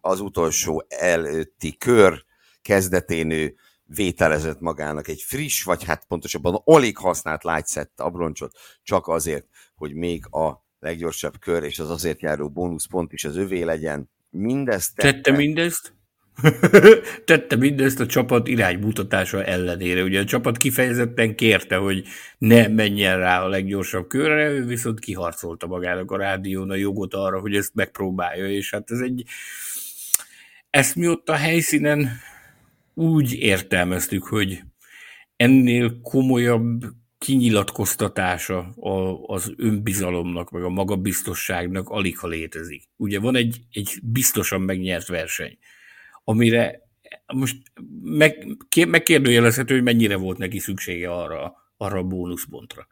[0.00, 2.24] az utolsó előtti kör
[2.62, 9.46] kezdetén ő vételezett magának egy friss, vagy hát pontosabban alig használt lágyszett abroncsot, csak azért,
[9.74, 14.10] hogy még a leggyorsabb kör, és az azért járó bónuszpont is az övé legyen.
[14.30, 15.12] Mindezt tette.
[15.12, 15.94] Tette mindezt?
[17.24, 20.02] tette mindezt a csapat iránymutatása ellenére.
[20.02, 22.04] Ugye a csapat kifejezetten kérte, hogy
[22.38, 27.40] ne menjen rá a leggyorsabb körre, ő viszont kiharcolta magának a rádión a jogot arra,
[27.40, 29.24] hogy ezt megpróbálja, és hát ez egy
[30.70, 32.08] ezt mi ott a helyszínen
[32.94, 34.62] úgy értelmeztük, hogy
[35.36, 36.84] ennél komolyabb
[37.22, 38.58] kinyilatkoztatása
[39.26, 42.82] az önbizalomnak, meg a magabiztosságnak alig ha létezik.
[42.96, 45.58] Ugye van egy, egy biztosan megnyert verseny,
[46.24, 46.88] amire
[47.34, 47.56] most
[48.02, 48.46] meg,
[48.88, 52.86] megkérdőjelezhető, hogy mennyire volt neki szüksége arra, arra a bónuszpontra.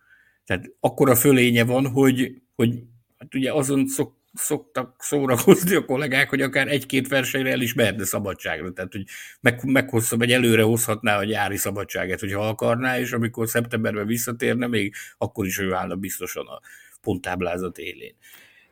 [0.44, 2.82] Tehát akkora fölénye van, hogy, hogy
[3.18, 8.04] hát ugye azon szok, szoktak szórakozni a kollégák, hogy akár egy-két versenyre el is mehetne
[8.04, 8.72] szabadságra.
[8.72, 9.04] Tehát, hogy
[9.40, 14.94] meg, meghozza, vagy előre hozhatná a nyári szabadságát, hogyha akarná, és amikor szeptemberben visszatérne, még
[15.18, 16.60] akkor is ő állna biztosan a
[17.00, 18.14] ponttáblázat élén.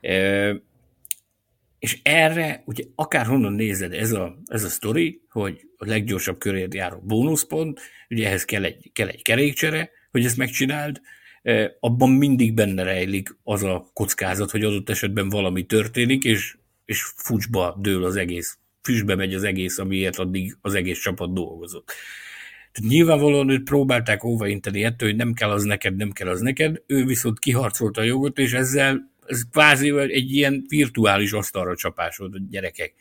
[0.00, 0.56] E,
[1.78, 7.00] és erre, ugye akárhonnan nézed, ez a, ez a sztori, hogy a leggyorsabb körért járó
[7.04, 11.00] bónuszpont, ugye ehhez kell egy, kell egy kerékcsere, hogy ezt megcsináld,
[11.80, 17.76] abban mindig benne rejlik az a kockázat, hogy adott esetben valami történik, és, és fucsba
[17.80, 21.92] dől az egész, füstbe megy az egész, amiért addig az egész csapat dolgozott.
[22.72, 26.82] Tehát nyilvánvalóan őt próbálták óvainteni ettől, hogy nem kell az neked, nem kell az neked,
[26.86, 32.94] ő viszont kiharcolta a jogot, és ezzel ez kvázi egy ilyen virtuális asztalra csapás gyerekek,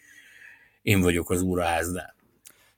[0.82, 2.16] én vagyok az úraháznál.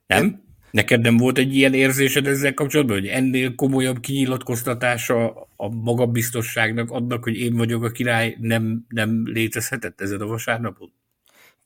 [0.08, 0.49] Nem?
[0.72, 7.24] Neked nem volt egy ilyen érzésed ezzel kapcsolatban, hogy ennél komolyabb kinyilatkoztatása a magabiztosságnak adnak,
[7.24, 10.94] hogy én vagyok a király, nem, nem létezhetett ezen a vasárnapon?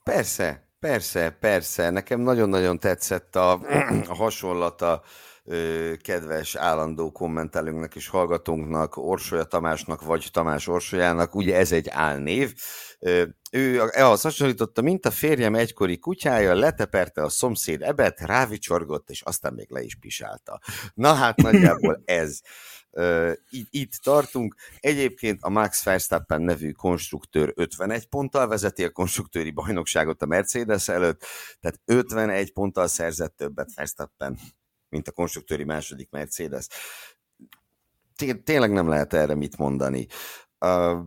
[0.04, 1.90] Persze, persze, persze.
[1.90, 3.52] Nekem nagyon-nagyon tetszett a,
[4.08, 5.04] a hasonlata
[6.02, 12.54] kedves állandó kommentelőnknek és hallgatónknak, Orsolya Tamásnak vagy Tamás Orsolyának, ugye ez egy álnév,
[13.52, 19.54] ő ahhoz hasonlította, mint a férjem egykori kutyája, leteperte a szomszéd ebet, rávicsorgott, és aztán
[19.54, 20.60] még le is pisálta.
[20.94, 22.40] Na hát nagyjából ez.
[23.50, 24.56] Itt, itt tartunk.
[24.80, 31.26] Egyébként a Max Verstappen nevű konstruktőr 51 ponttal vezeti a konstruktőri bajnokságot a Mercedes előtt,
[31.60, 34.40] tehát 51 ponttal szerzett többet Verstappen,
[34.90, 36.68] mint a konstruktőri második Mercedes.
[38.44, 40.08] Tényleg nem lehet erre mit mondani.
[40.60, 41.00] Uh,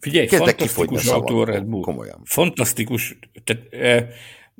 [0.00, 1.80] Figyelj, fantasztikus autó Red Bull.
[1.80, 2.20] Komolyan.
[2.24, 3.18] Fantasztikus.
[3.44, 3.62] Tehát,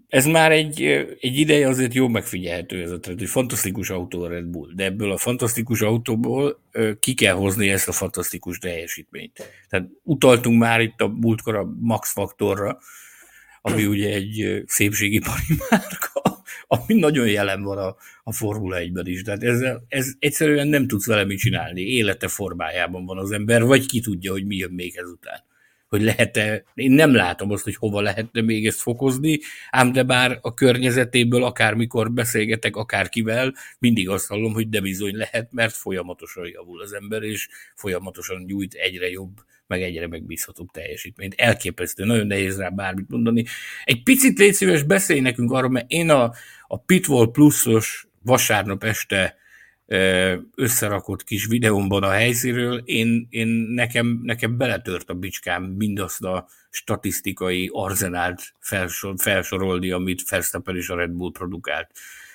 [0.09, 0.83] ez már egy,
[1.21, 4.85] egy ideje azért jó megfigyelhető ez a trend, hogy fantasztikus autó a Red Bull, de
[4.85, 6.61] ebből a fantasztikus autóból
[7.01, 9.51] ki kell hozni ezt a fantasztikus teljesítményt.
[9.69, 12.79] Tehát utaltunk már itt a múltkor a Max Faktorra,
[13.71, 19.23] ami ugye egy szépségipari márka, ami nagyon jelen van a, a Formula 1-ben is.
[19.23, 21.81] Tehát ez, ez egyszerűen nem tudsz vele mit csinálni.
[21.81, 25.45] Élete formájában van az ember, vagy ki tudja, hogy mi jön még ezután.
[25.89, 29.39] Hogy lehet-e, én nem látom azt, hogy hova lehetne még ezt fokozni,
[29.71, 35.53] ám de bár a környezetéből akármikor beszélgetek akárkivel, mindig azt hallom, hogy de bizony lehet,
[35.53, 39.35] mert folyamatosan javul az ember, és folyamatosan nyújt egyre jobb
[39.67, 41.35] meg egyre megbízhatóbb teljesítményt.
[41.37, 43.45] Elképesztő, nagyon nehéz rá bármit mondani.
[43.85, 46.33] Egy picit légy szíves, beszélj nekünk arról, mert én a,
[46.67, 49.37] a Pitwall pluszos vasárnap este
[50.55, 57.71] összerakott kis videómban a helyszínről, én, én nekem, nekem beletört a bicskám mindazt a statisztikai
[57.73, 61.91] arzenált felsor, felsorolni, amit Verstappen és a Red Bull produkált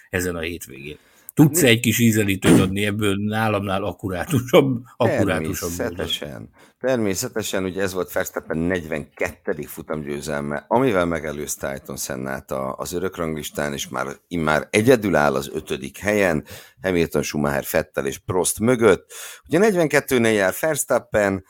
[0.10, 0.98] ezen a hétvégén.
[1.34, 6.50] Tudsz egy kis ízelítőt adni ebből nálamnál akkurátusabb, akkurátusabb Természetesen.
[6.80, 9.62] Természetesen, ugye ez volt Verstappen 42.
[9.62, 16.44] futamgyőzelme, amivel megelőzte Ayrton Sennát az örökranglistán, és már immár egyedül áll az ötödik helyen,
[16.82, 19.12] Hamilton, Schumacher, Fettel és Prost mögött.
[19.48, 21.46] Ugye 42-nél jár Verstappen,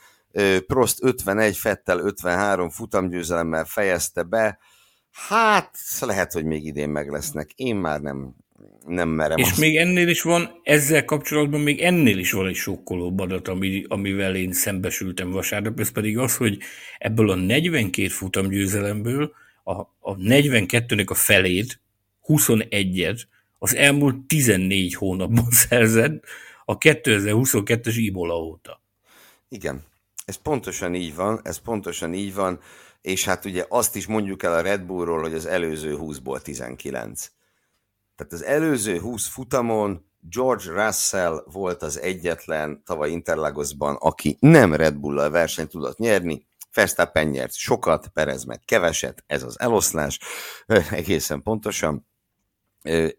[0.66, 4.58] Prost 51, Fettel 53 futamgyőzelemmel fejezte be,
[5.12, 7.50] Hát, lehet, hogy még idén meg lesznek.
[7.54, 8.34] Én már nem,
[8.86, 9.36] nem merem.
[9.36, 9.58] És azt.
[9.58, 14.36] még ennél is van, ezzel kapcsolatban még ennél is van egy sokkoló adat, ami, amivel
[14.36, 16.58] én szembesültem vasárnap, ez pedig az, hogy
[16.98, 19.32] ebből a 42 futamgyőzelemből
[19.64, 21.80] a, a 42-nek a felét,
[22.28, 23.20] 21-et
[23.58, 26.24] az elmúlt 14 hónapban szerzett
[26.64, 28.82] a 2022-es Ibola óta.
[29.48, 29.82] Igen,
[30.24, 32.60] ez pontosan így van, ez pontosan így van
[33.02, 37.30] és hát ugye azt is mondjuk el a Red Bullról, hogy az előző 20-ból 19.
[38.16, 44.96] Tehát az előző 20 futamon George Russell volt az egyetlen tavaly Interlagosban, aki nem Red
[44.96, 50.18] Bull-al versenyt tudott nyerni, Verstappen nyert sokat, Perez meg keveset, ez az eloszlás,
[50.90, 52.06] egészen pontosan.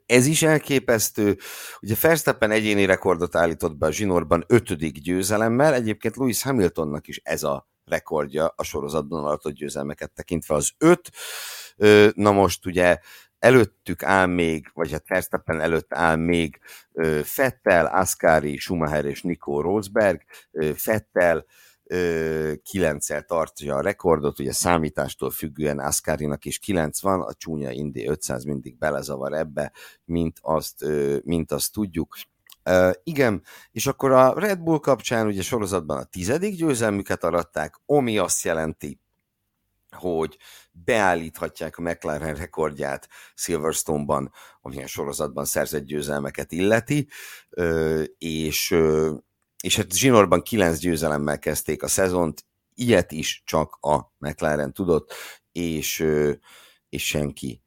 [0.06, 1.38] Ez is elképesztő.
[1.82, 7.43] Ugye Verstappen egyéni rekordot állított be a zsinórban ötödik győzelemmel, egyébként Lewis Hamiltonnak is ez
[7.43, 11.12] a rekordja a sorozatban alatt győzelmeket tekintve az öt.
[12.15, 12.99] Na most ugye
[13.43, 16.60] előttük áll még, vagy hát Verstappen előtt áll még
[17.23, 20.21] Fettel, Ascari, Schumacher és Nico Rosberg.
[20.75, 21.45] Fettel
[22.63, 28.43] kilenccel tartja a rekordot, ugye számítástól függően Ascarinak is 9 van, a csúnya Indi 500
[28.43, 29.71] mindig belezavar ebbe,
[30.06, 30.86] mint azt,
[31.23, 32.15] mint azt tudjuk.
[32.69, 38.17] Uh, igen, és akkor a Red Bull kapcsán ugye sorozatban a tizedik győzelmüket aratták, ami
[38.17, 38.99] azt jelenti,
[39.93, 40.38] hogy
[40.71, 47.08] beállíthatják a McLaren rekordját Silverstone-ban, amilyen sorozatban szerzett győzelmeket illeti,
[48.17, 48.75] és,
[49.62, 55.13] és hát Zsinorban kilenc győzelemmel kezdték a szezont, ilyet is csak a McLaren tudott,
[55.51, 56.06] és,
[56.89, 57.63] és senki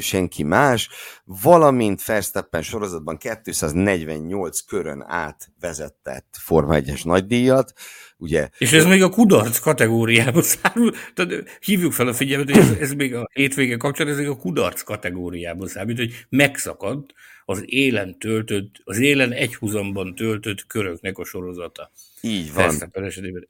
[0.00, 0.88] senki más,
[1.24, 7.72] valamint Verstappen sorozatban 248 körön át vezetett Forma 1-es nagydíjat,
[8.20, 8.48] ugye.
[8.58, 12.92] És ez még a kudarc kategóriába szárul, tehát hívjuk fel a figyelmet, hogy ez, ez
[12.92, 18.74] még a hétvége kapcsán, ez még a kudarc kategóriába számít, hogy megszakadt az élen töltött,
[18.84, 21.90] az élen egyhuzamban töltött köröknek a sorozata.
[22.20, 22.92] Így van.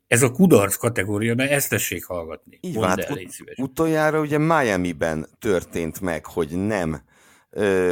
[0.07, 2.59] Ez a kudarc kategória, mert ezt tessék hallgatni.
[2.61, 7.09] Így van, hát ut- utoljára ugye Miami-ben történt meg, hogy nem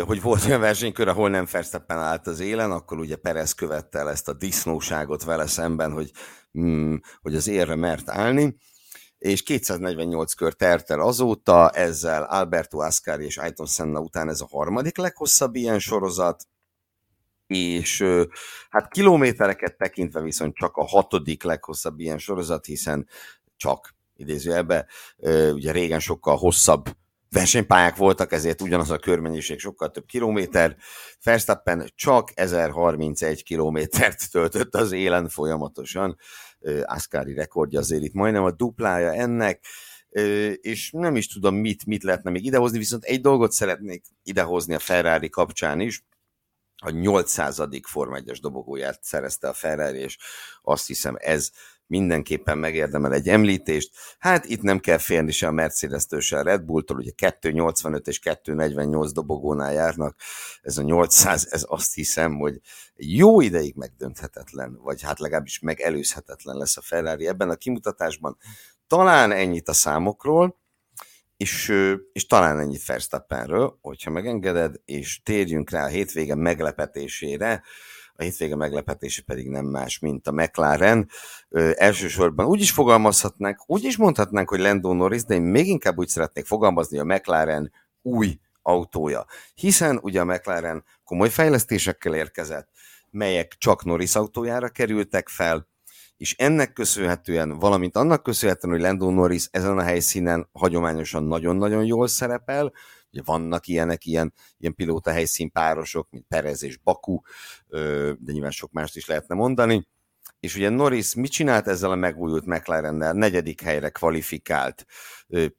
[0.06, 4.10] hogy volt olyan versenykör, ahol nem Verstappen állt az élen, akkor ugye Perez követte el
[4.10, 6.10] ezt a disznóságot vele szemben, hogy,
[7.20, 8.56] hogy az érre mert állni,
[9.18, 14.48] és 248 kör tert el azóta, ezzel Alberto Ascari és Ayrton Senna után ez a
[14.50, 16.48] harmadik leghosszabb ilyen sorozat,
[17.46, 18.04] és
[18.68, 23.08] hát kilométereket tekintve viszont csak a hatodik leghosszabb ilyen sorozat, hiszen
[23.56, 24.86] csak idézőjelbe,
[25.52, 26.84] ugye régen sokkal hosszabb
[27.30, 30.76] versenypályák voltak, ezért ugyanaz a körmennyiség sokkal több kilométer.
[31.22, 36.16] Verstappen csak 1031 kilométert töltött az élen folyamatosan.
[36.82, 39.64] Ascari rekordja azért itt majdnem a duplája ennek,
[40.60, 44.78] és nem is tudom, mit, mit lehetne még idehozni, viszont egy dolgot szeretnék idehozni a
[44.78, 46.04] Ferrari kapcsán is,
[46.80, 47.62] a 800.
[47.82, 50.16] Forma 1-es dobogóját szerezte a Ferrari, és
[50.62, 51.50] azt hiszem ez
[51.88, 53.90] mindenképpen megérdemel egy említést.
[54.18, 58.18] Hát itt nem kell félni se a Mercedes-től, se a Red Bull-tól, ugye 285 és
[58.18, 60.16] 248 dobogónál járnak,
[60.62, 62.60] ez a 800, ez azt hiszem, hogy
[62.96, 68.36] jó ideig megdönthetetlen, vagy hát legalábbis megelőzhetetlen lesz a Ferrari ebben a kimutatásban.
[68.86, 70.56] Talán ennyit a számokról,
[71.36, 71.72] és,
[72.12, 77.62] és talán ennyit Verstappenről, hogyha megengeded, és térjünk rá a hétvége meglepetésére,
[78.18, 81.08] a hétvége meglepetése pedig nem más, mint a McLaren.
[81.48, 85.98] Ö, elsősorban úgy is fogalmazhatnánk, úgy is mondhatnánk, hogy Lando Norris, de én még inkább
[85.98, 89.26] úgy szeretnék fogalmazni, a McLaren új autója.
[89.54, 92.68] Hiszen ugye a McLaren komoly fejlesztésekkel érkezett,
[93.10, 95.68] melyek csak Norris autójára kerültek fel,
[96.16, 102.08] és ennek köszönhetően, valamint annak köszönhetően, hogy Lando Norris ezen a helyszínen hagyományosan nagyon-nagyon jól
[102.08, 102.72] szerepel,
[103.12, 107.20] ugye vannak ilyenek, ilyen, ilyen pilóta helyszín párosok, mint Perez és Baku,
[108.18, 109.86] de nyilván sok mást is lehetne mondani,
[110.40, 113.12] és ugye Norris mit csinált ezzel a megújult McLarennel?
[113.12, 114.86] Negyedik helyre kvalifikált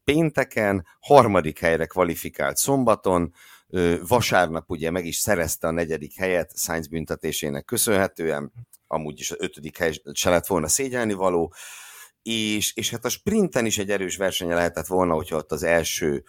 [0.04, 3.34] pénteken, harmadik helyre kvalifikált szombaton,
[4.08, 8.52] vasárnap ugye meg is szerezte a negyedik helyet Sainz büntetésének köszönhetően,
[8.88, 11.54] amúgy is az ötödik hely se lett volna szégyelni való,
[12.22, 16.24] és, és hát a sprinten is egy erős versenye lehetett volna, hogyha ott az első,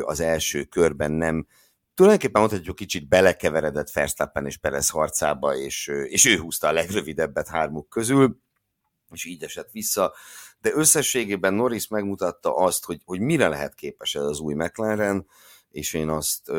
[0.00, 1.46] az első körben nem
[1.94, 7.88] tulajdonképpen mondhatjuk kicsit belekeveredett Verstappen és Perez harcába, és, és ő húzta a legrövidebbet hármuk
[7.88, 8.40] közül,
[9.10, 10.14] és így esett vissza.
[10.60, 15.26] De összességében Norris megmutatta azt, hogy, hogy mire lehet képes ez az új McLaren,
[15.70, 16.52] és én azt,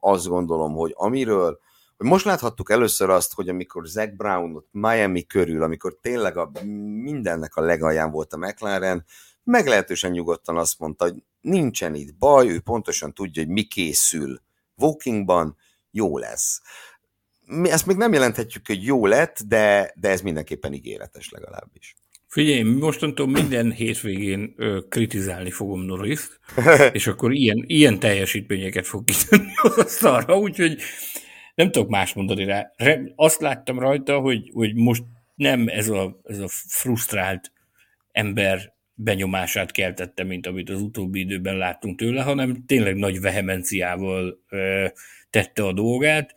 [0.00, 1.60] azt gondolom, hogy amiről
[1.96, 6.50] hogy most láthattuk először azt, hogy amikor Zach Brown ott Miami körül, amikor tényleg a,
[7.02, 9.04] mindennek a legalján volt a McLaren,
[9.44, 14.40] meglehetősen nyugodtan azt mondta, hogy nincsen itt baj, ő pontosan tudja, hogy mi készül
[14.76, 15.56] Walkingban,
[15.90, 16.62] jó lesz.
[17.46, 21.94] Mi ezt még nem jelenthetjük, hogy jó lett, de, de ez mindenképpen ígéretes legalábbis.
[22.26, 26.28] Figyelj, mostantól minden hétvégén ö, kritizálni fogom norris
[26.92, 30.78] és akkor ilyen, ilyen teljesítményeket fog kitenni az asztalra, úgyhogy
[31.54, 32.72] nem tudok más mondani rá.
[33.16, 35.02] Azt láttam rajta, hogy, hogy most
[35.34, 37.52] nem ez a, ez a frusztrált
[38.12, 44.44] ember benyomását keltette, mint amit az utóbbi időben láttunk tőle, hanem tényleg nagy vehemenciával
[45.30, 46.34] tette a dolgát.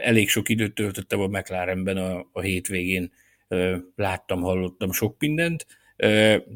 [0.00, 3.12] Elég sok időt töltöttem a McLarenben a, a hétvégén,
[3.96, 5.66] láttam, hallottam sok mindent.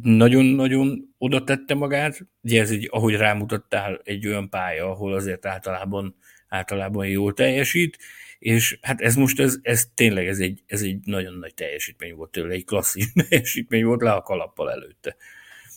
[0.03, 2.26] Nagyon-nagyon oda tette magát.
[2.43, 6.16] Ugye ez egy, ahogy rámutattál, egy olyan pálya, ahol azért általában
[6.49, 7.99] általában jól teljesít,
[8.47, 12.30] és hát ez most, ez, ez tényleg ez egy, ez egy nagyon nagy teljesítmény volt
[12.30, 15.16] tőle, egy klasszikus teljesítmény volt le a kalappal előtte.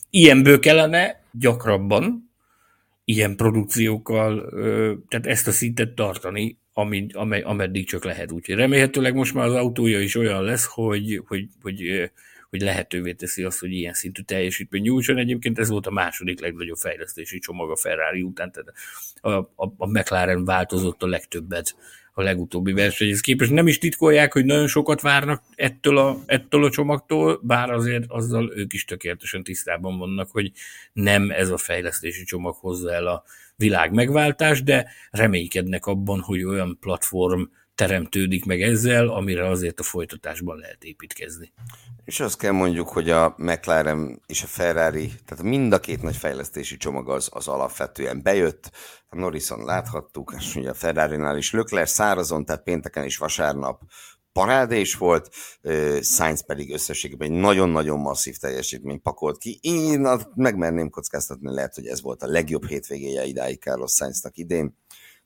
[0.09, 2.31] Ilyenből kellene gyakrabban,
[3.05, 4.49] ilyen produkciókkal,
[5.07, 8.31] tehát ezt a szintet tartani, amid, amely, ameddig csak lehet.
[8.31, 12.09] Úgyhogy remélhetőleg most már az autója is olyan lesz, hogy, hogy, hogy
[12.49, 15.17] hogy lehetővé teszi azt, hogy ilyen szintű teljesítmény nyújtson.
[15.17, 18.73] Egyébként ez volt a második legnagyobb fejlesztési csomag a Ferrari után, tehát
[19.21, 21.75] a, a, a McLaren változott a legtöbbet
[22.19, 23.51] a legutóbbi versenyhez képest.
[23.51, 28.51] Nem is titkolják, hogy nagyon sokat várnak ettől a, ettől a csomagtól, bár azért azzal
[28.55, 30.51] ők is tökéletesen tisztában vannak, hogy
[30.93, 33.23] nem ez a fejlesztési csomag hozza el a
[33.55, 37.41] világ megváltást, de reménykednek abban, hogy olyan platform
[37.79, 41.53] teremtődik meg ezzel, amire azért a folytatásban lehet építkezni.
[42.05, 46.15] És azt kell mondjuk, hogy a McLaren és a Ferrari, tehát mind a két nagy
[46.15, 48.71] fejlesztési csomag az, az alapvetően bejött.
[49.09, 53.81] A Norrison láthattuk, és ugye a Ferrari-nál is Lökler szárazon, tehát pénteken és vasárnap
[54.31, 55.29] parádés volt,
[56.01, 59.59] Sainz pedig összességében egy nagyon-nagyon masszív teljesítményt pakolt ki.
[59.61, 64.77] Én megmerném kockáztatni, lehet, hogy ez volt a legjobb hétvégéje idáig Carlos Sainznak idén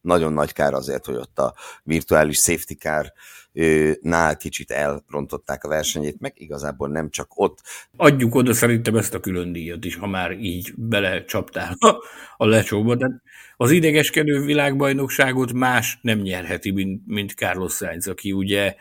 [0.04, 3.14] nagyon nagy kár azért, hogy ott a virtuális safety car
[4.02, 7.60] nál kicsit elrontották a versenyét, meg igazából nem csak ott.
[7.98, 11.76] Adjuk oda szerintem ezt a külön díjat is, ha már így belecsaptál
[12.38, 12.96] a, lecsóba.
[12.96, 13.22] De
[13.58, 18.76] az idegeskedő világbajnokságot más nem nyerheti, mint, mint Carlos Sainz, aki ugye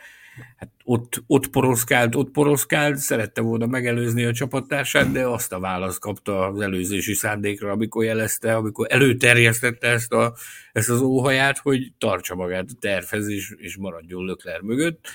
[0.57, 5.99] hát ott, ott poroszkált, ott poroszkált, szerette volna megelőzni a csapattársát, de azt a választ
[5.99, 10.35] kapta az előzési szándékra, amikor jelezte, amikor előterjesztette ezt, a,
[10.71, 15.07] ezt az óhaját, hogy tartsa magát a tervhez, és, és maradjon Lökler mögött.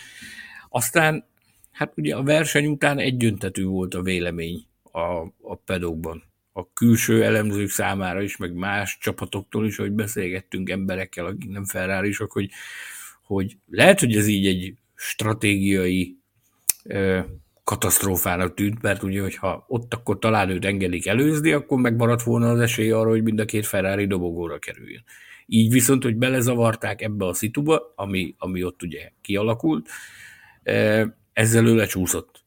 [0.68, 1.24] Aztán,
[1.72, 7.70] hát ugye a verseny után egyöntetű volt a vélemény a, a pedokban a külső elemzők
[7.70, 12.50] számára is, meg más csapatoktól is, hogy beszélgettünk emberekkel, akik nem ferrari hogy,
[13.22, 16.18] hogy lehet, hogy ez így egy stratégiai
[16.84, 17.20] ö,
[17.64, 22.61] katasztrófának tűnt, mert ugye, hogyha ott akkor talán őt engedik előzni, akkor megmaradt volna az
[22.61, 25.05] esély arra, hogy mind a két Ferrari dobogóra kerüljön.
[25.46, 29.88] Így viszont, hogy belezavarták ebbe a szituba, ami, ami ott ugye kialakult,
[31.32, 32.44] ezzel ő lecsúszott.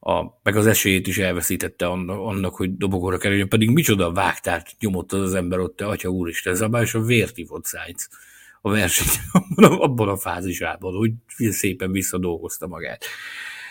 [0.00, 5.20] A, meg az esélyét is elveszítette annak, hogy dobogóra kerüljön, pedig micsoda vágtát nyomott az,
[5.20, 8.08] az ember ott, atya úristen, zabál, és a vért ivott Sainz
[8.62, 9.06] a verseny
[9.56, 11.12] abban a, fázisában, hogy
[11.50, 13.04] szépen visszadolgozta magát.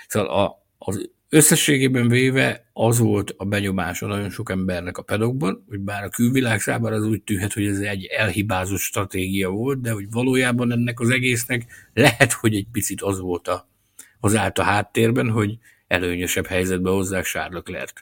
[0.08, 5.80] Szóval a, az összességében véve az volt a benyomása nagyon sok embernek a pedokban, hogy
[5.80, 10.12] bár a külvilág számára az úgy tűnhet, hogy ez egy elhibázott stratégia volt, de hogy
[10.12, 13.70] valójában ennek az egésznek lehet, hogy egy picit az volt a,
[14.20, 18.02] az állt a háttérben, hogy előnyösebb helyzetbe hozzák Leclerc.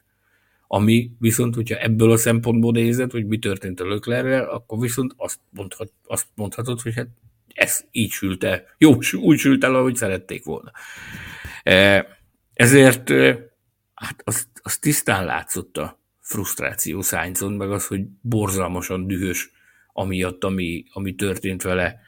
[0.71, 5.39] Ami viszont, hogyha ebből a szempontból nézed, hogy mi történt a Löklerrel, akkor viszont azt,
[5.49, 7.07] mondhat, azt mondhatod, hogy hát
[7.53, 8.63] ez így sült el.
[8.77, 10.71] Jó, úgy sült el, ahogy szerették volna.
[11.63, 12.07] E,
[12.53, 13.51] ezért e,
[13.93, 19.51] hát az, az tisztán látszott a frusztráció Sainzon, meg az, hogy borzalmasan dühös
[19.93, 21.99] amiatt, ami, ami történt vele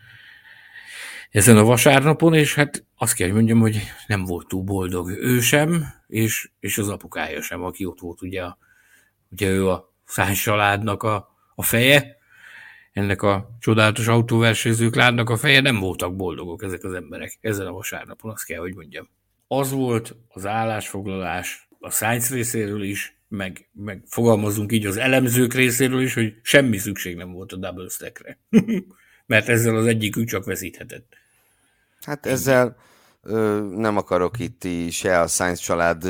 [1.31, 5.39] ezen a vasárnapon, és hát azt kell, hogy mondjam, hogy nem volt túl boldog ő
[5.39, 8.43] sem, és, és az apukája sem, aki ott volt, ugye,
[9.29, 12.17] ugye ő a Száns családnak a, a feje,
[12.91, 17.71] ennek a csodálatos autóversenyző klánnak a feje, nem voltak boldogok ezek az emberek ezen a
[17.71, 19.09] vasárnapon, azt kell, hogy mondjam.
[19.47, 26.01] Az volt az állásfoglalás a Science részéről is, meg, meg fogalmazunk így az elemzők részéről
[26.01, 28.39] is, hogy semmi szükség nem volt a double stackre.
[29.31, 31.20] mert ezzel az egyikük csak veszíthetett.
[32.05, 32.75] Hát ezzel
[33.21, 36.03] ö, nem akarok itt se a Science család,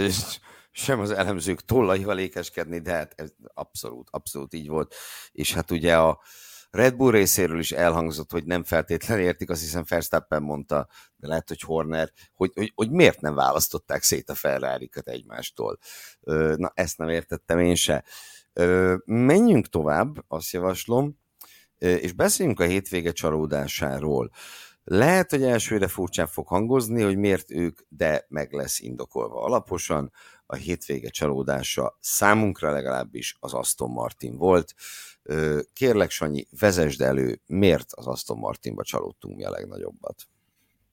[0.71, 4.95] sem az elemzők tollaival ékeskedni, de hát ez abszolút, abszolút így volt.
[5.31, 6.21] És hát ugye a
[6.71, 11.47] Red Bull részéről is elhangzott, hogy nem feltétlenül értik, azt hiszem Verstappen mondta, de lehet,
[11.47, 15.77] hogy Horner, hogy, hogy, hogy miért nem választották szét a ferrari egymástól.
[16.55, 18.03] Na, ezt nem értettem én se.
[19.05, 21.19] Menjünk tovább, azt javaslom,
[21.77, 24.31] és beszéljünk a hétvége csalódásáról.
[24.93, 30.11] Lehet, hogy elsőre furcsán fog hangozni, hogy miért ők, de meg lesz indokolva alaposan.
[30.45, 34.73] A hétvége csalódása számunkra legalábbis az Aston Martin volt.
[35.73, 40.27] Kérlek, Sanyi, vezesd elő, miért az Aston Martinba csalódtunk mi a legnagyobbat?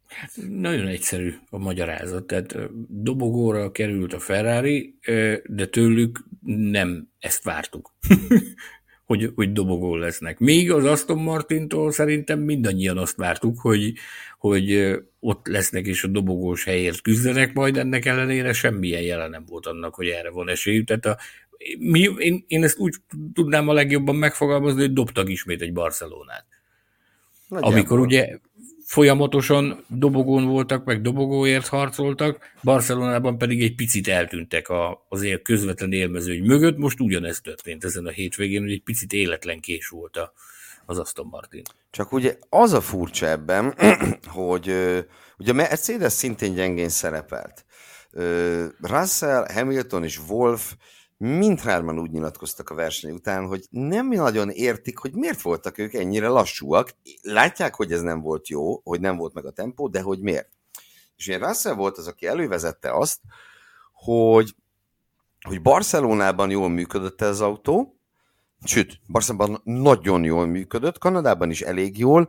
[0.07, 2.26] Hát nagyon egyszerű a magyarázat.
[2.26, 2.57] Tehát
[3.03, 4.99] dobogóra került a Ferrari,
[5.46, 6.24] de tőlük
[6.70, 7.94] nem ezt vártuk.
[9.09, 10.39] hogy, hogy dobogó lesznek.
[10.39, 13.93] Még az Aston Martintól szerintem mindannyian azt vártuk, hogy,
[14.39, 19.67] hogy ott lesznek és a dobogós helyért küzdenek, majd ennek ellenére semmilyen jelen nem volt
[19.67, 20.87] annak, hogy erre van esélyük.
[20.87, 21.19] Tehát a,
[21.79, 22.95] mi, én, én ezt úgy
[23.33, 26.47] tudnám a legjobban megfogalmazni, hogy dobtak ismét egy Barcelonát.
[27.49, 27.75] Nagyjából.
[27.75, 28.39] Amikor ugye
[28.89, 36.43] folyamatosan dobogón voltak, meg dobogóért harcoltak, Barcelonában pedig egy picit eltűntek a, azért közvetlen élmezőny
[36.43, 36.76] mögött.
[36.76, 40.32] Most ugyanezt történt ezen a hétvégén, hogy egy picit életlen kés volt a,
[40.86, 41.62] az Aston Martin.
[41.91, 43.74] Csak ugye az a furcsa ebben,
[44.26, 44.74] hogy
[45.39, 47.64] ugye Mercedes szintén gyengén szerepelt.
[48.80, 50.74] Russell, Hamilton és Wolf
[51.19, 56.29] mindhárman úgy nyilatkoztak a verseny után, hogy nem nagyon értik, hogy miért voltak ők ennyire
[56.29, 56.95] lassúak.
[57.23, 60.49] Látják, hogy ez nem volt jó, hogy nem volt meg a tempó, de hogy miért.
[61.16, 63.21] És ugye Russell volt az, aki elővezette azt,
[63.93, 64.55] hogy,
[65.41, 67.99] hogy Barcelonában jól működött ez az autó,
[68.64, 72.29] sőt, Barcelonában nagyon jól működött, Kanadában is elég jól,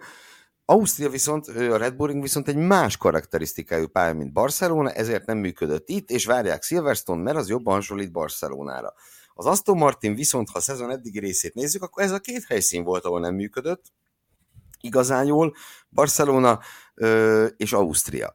[0.70, 5.90] Ausztria viszont, a Red Bulling viszont egy más karakterisztikájú pálya, mint Barcelona, ezért nem működött
[5.90, 8.94] itt, és várják Silverstone, mert az jobban hasonlít Barcelonára.
[9.34, 12.84] Az Aston Martin viszont, ha a szezon eddigi részét nézzük, akkor ez a két helyszín
[12.84, 13.84] volt, ahol nem működött,
[14.82, 15.56] igazán jól,
[15.90, 16.60] Barcelona
[16.94, 18.34] ö, és Ausztria.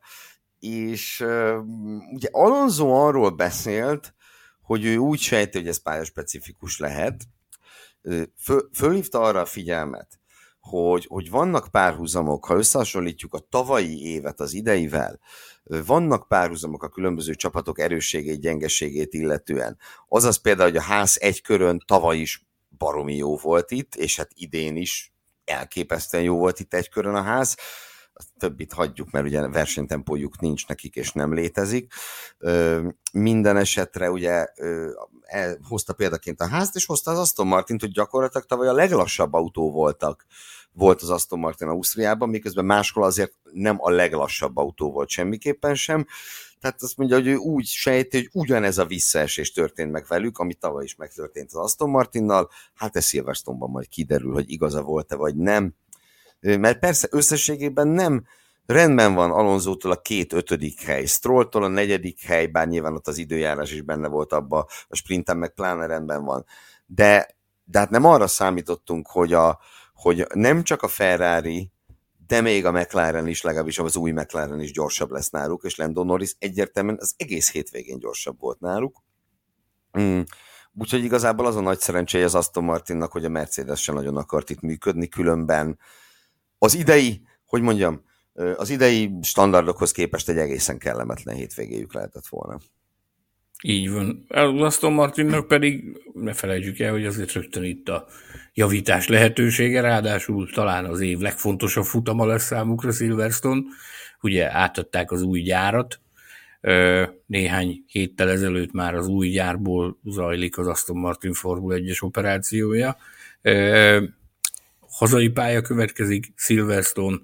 [0.59, 1.59] És ö,
[2.13, 4.15] ugye Alonso arról beszélt,
[4.63, 7.23] hogy ő úgy sejti, hogy ez pályaspecifikus lehet,
[8.39, 10.19] Föl, fölhívta arra a figyelmet,
[10.71, 15.21] hogy, hogy vannak párhuzamok, ha összehasonlítjuk a tavalyi évet az ideivel,
[15.65, 19.79] vannak párhuzamok a különböző csapatok erősségét, gyengeségét illetően.
[20.09, 22.47] Azaz például, hogy a ház egy körön tavaly is
[22.79, 25.13] baromi jó volt itt, és hát idén is
[25.45, 27.57] elképesztően jó volt itt egy körön a ház.
[28.13, 31.93] A többit hagyjuk, mert ugye versenytempójuk nincs nekik, és nem létezik.
[33.13, 34.47] Minden esetre ugye
[35.69, 39.71] hozta példaként a házt, és hozta az Aston Martint, hogy gyakorlatilag tavaly a leglassabb autó
[39.71, 40.27] voltak
[40.73, 46.07] volt az Aston Martin Ausztriában, miközben máshol azért nem a leglassabb autó volt semmiképpen sem.
[46.61, 50.55] Tehát azt mondja, hogy ő úgy sejti, hogy ugyanez a visszaesés történt meg velük, ami
[50.55, 52.51] tavaly is megtörtént az Aston Martinnal.
[52.75, 55.75] Hát ez Silverstone-ban majd kiderül, hogy igaza volt-e vagy nem.
[56.41, 58.25] Mert persze összességében nem
[58.67, 63.19] rendben van Alonzótól a két ötödik hely, Strolltól a negyedik hely, bár nyilván ott az
[63.19, 66.45] időjárás is benne volt abba, a sprinten meg pláne rendben van.
[66.87, 67.29] De,
[67.65, 69.59] de hát nem arra számítottunk, hogy a,
[69.95, 71.73] hogy nem csak a Ferrari,
[72.27, 76.05] de még a McLaren is, legalábbis az új McLaren is gyorsabb lesz náluk, és Lando
[76.05, 79.03] Norris egyértelműen az egész hétvégén gyorsabb volt náluk.
[79.99, 80.21] Mm.
[80.75, 84.51] Úgyhogy igazából az a nagy szerencséje az Aston Martinnak, hogy a Mercedes sem nagyon akart
[84.51, 85.79] itt működni, különben
[86.59, 88.03] az idei, hogy mondjam,
[88.57, 92.59] az idei standardokhoz képest egy egészen kellemetlen hétvégéjük lehetett volna.
[93.63, 94.25] Így van.
[94.59, 98.07] Aston Martinnak pedig ne felejtsük el, hogy azért rögtön itt a
[98.55, 103.63] javítás lehetősége, ráadásul talán az év legfontosabb futama lesz számukra Silverstone.
[104.21, 106.01] Ugye átadták az új gyárat,
[107.27, 112.97] néhány héttel ezelőtt már az új gyárból zajlik az Aston Martin Formula 1-es operációja.
[114.81, 117.19] Hazai pálya következik, Silverstone,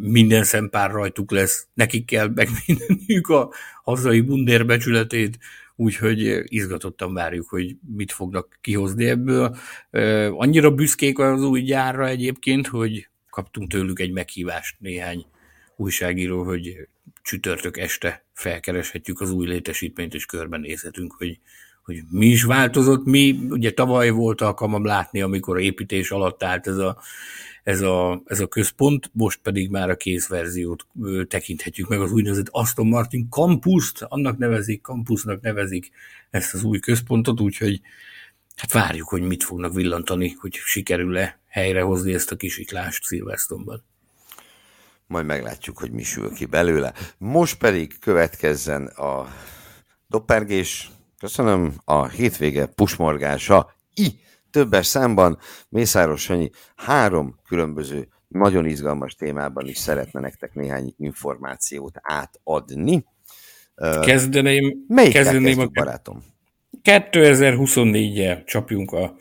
[0.00, 5.38] minden szempár rajtuk lesz, nekik kell megmindeniük a hazai bundér becsületét,
[5.76, 9.56] úgyhogy izgatottan várjuk, hogy mit fognak kihozni ebből.
[10.30, 15.26] Annyira büszkék az új gyárra egyébként, hogy kaptunk tőlük egy meghívást néhány
[15.76, 16.88] újságíró, hogy
[17.22, 21.38] csütörtök este felkereshetjük az új létesítményt, és körbenézhetünk, hogy,
[21.82, 23.04] hogy mi is változott.
[23.04, 26.98] Mi, ugye tavaly volt alkalmam látni, amikor a építés alatt állt ez a
[27.66, 30.86] ez a, ez a központ, most pedig már a készverziót
[31.28, 35.90] tekinthetjük meg, az úgynevezett Aston Martin Campus-t, annak nevezik, campusnak nevezik
[36.30, 37.80] ezt az új központot, úgyhogy
[38.56, 43.84] hát várjuk, hogy mit fognak villantani, hogy sikerül-e helyrehozni ezt a kisiklást Silverstone-ban.
[45.06, 46.92] Majd meglátjuk, hogy mi sül ki belőle.
[47.18, 49.28] Most pedig következzen a
[50.08, 54.24] doppergés, köszönöm, a hétvége pusmorgása i
[54.56, 55.38] többes számban
[55.68, 63.04] Mészáros Sanyi három különböző nagyon izgalmas témában is szeretne nektek néhány információt átadni.
[64.00, 66.24] Kezdeném, Melyik kezdeném a barátom?
[66.82, 69.16] 2024-jel csapjunk a,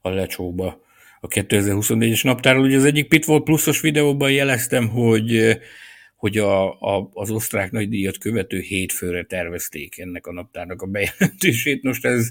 [0.00, 0.80] a lecsóba
[1.20, 2.64] a 2024-es naptárról.
[2.64, 5.58] Ugye az egyik Pitfall pluszos videóban jeleztem, hogy
[6.16, 11.82] hogy a, a, az osztrák nagydíjat követő hétfőre tervezték ennek a naptárnak a bejelentését.
[11.82, 12.28] Most ez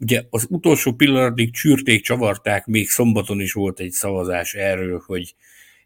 [0.00, 5.34] ugye az utolsó pillanatig csűrték, csavarták, még szombaton is volt egy szavazás erről, hogy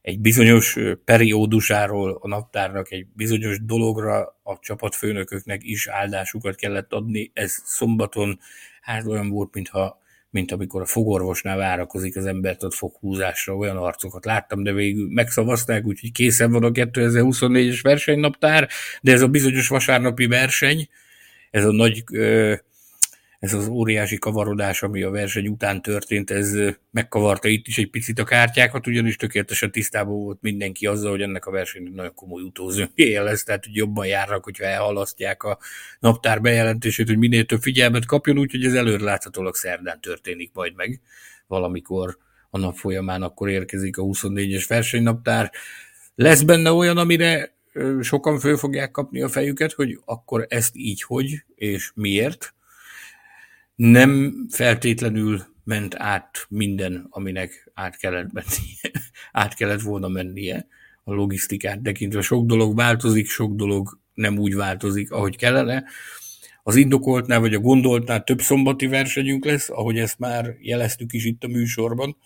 [0.02, 7.30] egy bizonyos periódusáról a naptárnak egy bizonyos dologra a csapatfőnököknek is áldásukat kellett adni.
[7.34, 8.38] Ez szombaton
[8.80, 9.98] hát olyan volt, mintha
[10.30, 15.84] mint amikor a fogorvosnál várakozik az embert ott foghúzásra, olyan arcokat láttam, de végül megszavazták,
[15.86, 18.68] úgyhogy készen van a 2024-es versenynaptár,
[19.02, 20.88] de ez a bizonyos vasárnapi verseny,
[21.50, 22.04] ez a nagy
[23.40, 26.56] ez az óriási kavarodás, ami a verseny után történt, ez
[26.90, 31.46] megkavarta itt is egy picit a kártyákat, ugyanis tökéletesen tisztában volt mindenki azzal, hogy ennek
[31.46, 35.58] a versenynek nagyon komoly utózőnkéje lesz, tehát hogy jobban járnak, hogyha elhalasztják a
[36.00, 41.00] naptár bejelentését, hogy minél több figyelmet kapjon, úgyhogy ez előre láthatólag szerdán történik majd meg.
[41.46, 42.18] Valamikor
[42.50, 45.52] a nap folyamán, akkor érkezik a 24-es versenynaptár.
[46.14, 47.54] Lesz benne olyan, amire
[48.00, 52.54] sokan föl fogják kapni a fejüket, hogy akkor ezt így hogy és miért,
[53.80, 59.02] nem feltétlenül ment át minden, aminek át kellett, mennie,
[59.42, 60.66] át kellett volna mennie
[61.04, 62.20] a logisztikát tekintve.
[62.20, 65.84] Sok dolog változik, sok dolog nem úgy változik, ahogy kellene.
[66.62, 71.44] Az indokoltnál vagy a gondoltnál több szombati versenyünk lesz, ahogy ezt már jeleztük is itt
[71.44, 72.16] a műsorban.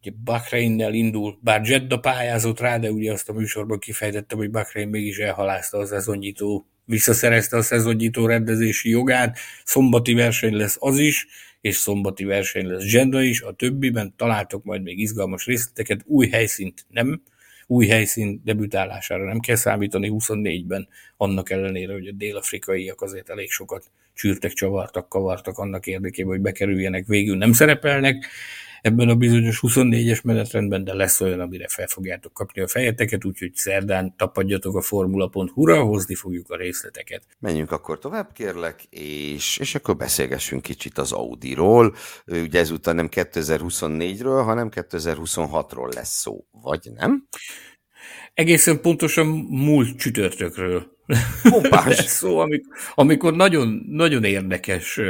[0.00, 4.88] Ugye Bahrainnel indul, bár Jeddah pályázott rá, de ugye azt a műsorban kifejtettem, hogy Bahrein
[4.88, 11.26] mégis elhalázta az szezonnyitó visszaszerezte a szezonnyitó rendezési jogát, szombati verseny lesz az is,
[11.60, 16.86] és szombati verseny lesz Jeddah is, a többiben találtok majd még izgalmas részleteket, új helyszínt
[16.88, 17.22] nem,
[17.66, 23.90] új helyszín debütálására nem kell számítani 24-ben, annak ellenére, hogy a dél-afrikaiak azért elég sokat
[24.14, 28.26] csűrtek, csavartak, kavartak annak érdekében, hogy bekerüljenek, végül nem szerepelnek,
[28.82, 33.54] ebben a bizonyos 24-es menetrendben, de lesz olyan, amire fel fogjátok kapni a fejeteket, úgyhogy
[33.54, 37.22] szerdán tapadjatok a formula.hu-ra, hozni fogjuk a részleteket.
[37.38, 41.94] Menjünk akkor tovább, kérlek, és, és akkor beszélgessünk kicsit az Audi-ról.
[42.26, 47.28] Ugye ezúttal nem 2024-ről, hanem 2026-ról lesz szó, vagy nem?
[48.34, 50.96] Egészen pontosan múlt csütörtökről
[51.70, 55.00] lesz szó, amikor, amikor nagyon, nagyon érdekes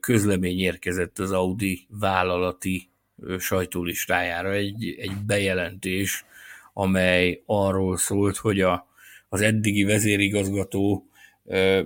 [0.00, 2.90] közlemény érkezett az Audi vállalati
[3.38, 6.24] sajtólistájára, egy, egy bejelentés,
[6.72, 8.86] amely arról szólt, hogy a,
[9.28, 11.08] az eddigi vezérigazgató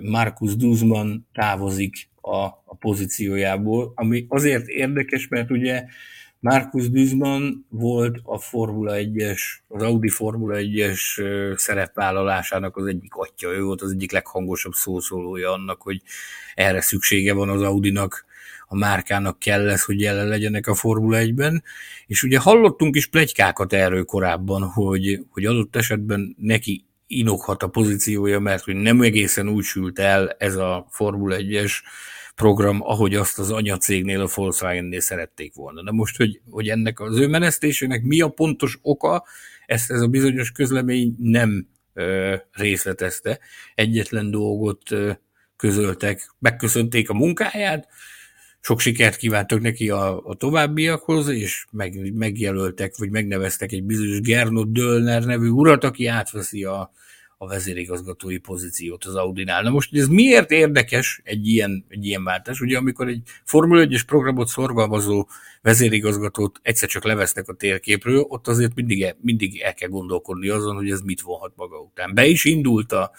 [0.01, 5.85] Markus Duzman távozik a, a pozíciójából, ami azért érdekes, mert ugye
[6.41, 11.01] Markus Düzman volt a Formula 1-es, az Audi Formula 1-es
[11.57, 16.03] szerepvállalásának az egyik atya, ő volt az egyik leghangosabb szószólója annak, hogy
[16.55, 18.27] erre szüksége van az Audinak,
[18.71, 21.63] a márkának kell lesz, hogy jelen legyenek a Formula 1-ben,
[22.07, 28.39] és ugye hallottunk is plegykákat erről korábban, hogy, hogy adott esetben neki inokhat a pozíciója,
[28.39, 31.73] mert hogy nem egészen úgy sült el ez a Formula 1-es
[32.39, 35.83] program, ahogy azt az anyacégnél, a Volkswagen-nél szerették volna.
[35.83, 39.25] De most, hogy, hogy ennek az ő menesztésének mi a pontos oka,
[39.67, 43.39] ezt ez a bizonyos közlemény nem ö, részletezte.
[43.75, 45.11] Egyetlen dolgot ö,
[45.57, 47.89] közöltek, megköszönték a munkáját,
[48.61, 54.73] sok sikert kívántak neki a, a továbbiakhoz, és meg, megjelöltek, vagy megneveztek egy bizonyos Gernot
[54.73, 56.93] Döllner nevű urat, aki átveszi a,
[57.41, 59.63] a vezérigazgatói pozíciót az Audinál.
[59.63, 62.61] Na most, ez miért érdekes egy ilyen, egy ilyen váltás?
[62.61, 65.29] Ugye, amikor egy Formula 1-es programot szorgalmazó
[65.63, 70.77] vezérigazgatót egyszer csak levesznek a térképről, ott azért mindig, el, mindig el kell gondolkodni azon,
[70.77, 72.15] hogy ez mit vonhat maga után.
[72.15, 73.11] Be is indult a,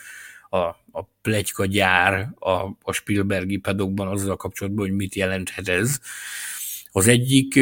[0.50, 0.58] a,
[0.92, 2.52] a plegyka gyár a,
[2.82, 6.00] a Spielbergi pedokban azzal kapcsolatban, hogy mit jelenthet ez.
[6.92, 7.60] Az egyik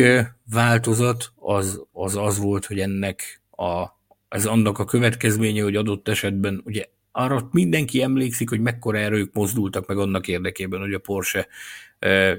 [0.52, 3.97] változat az az, az volt, hogy ennek a
[4.30, 9.88] ez annak a következménye, hogy adott esetben, ugye arra mindenki emlékszik, hogy mekkora erők mozdultak
[9.88, 11.48] meg annak érdekében, hogy a Porsche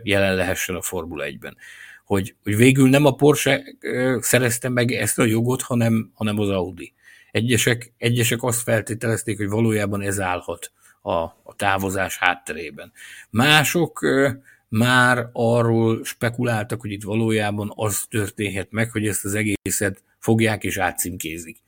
[0.03, 1.57] jelen lehessen a Formula 1-ben.
[2.05, 3.62] Hogy, hogy végül nem a Porsche
[4.20, 6.93] szerezte meg ezt a jogot, hanem, hanem az Audi.
[7.30, 10.72] Egyesek, egyesek azt feltételezték, hogy valójában ez állhat
[11.03, 12.93] a, a távozás hátterében.
[13.30, 14.07] Mások
[14.68, 20.76] már arról spekuláltak, hogy itt valójában az történhet meg, hogy ezt az egészet fogják és
[20.76, 21.59] átcímkézik.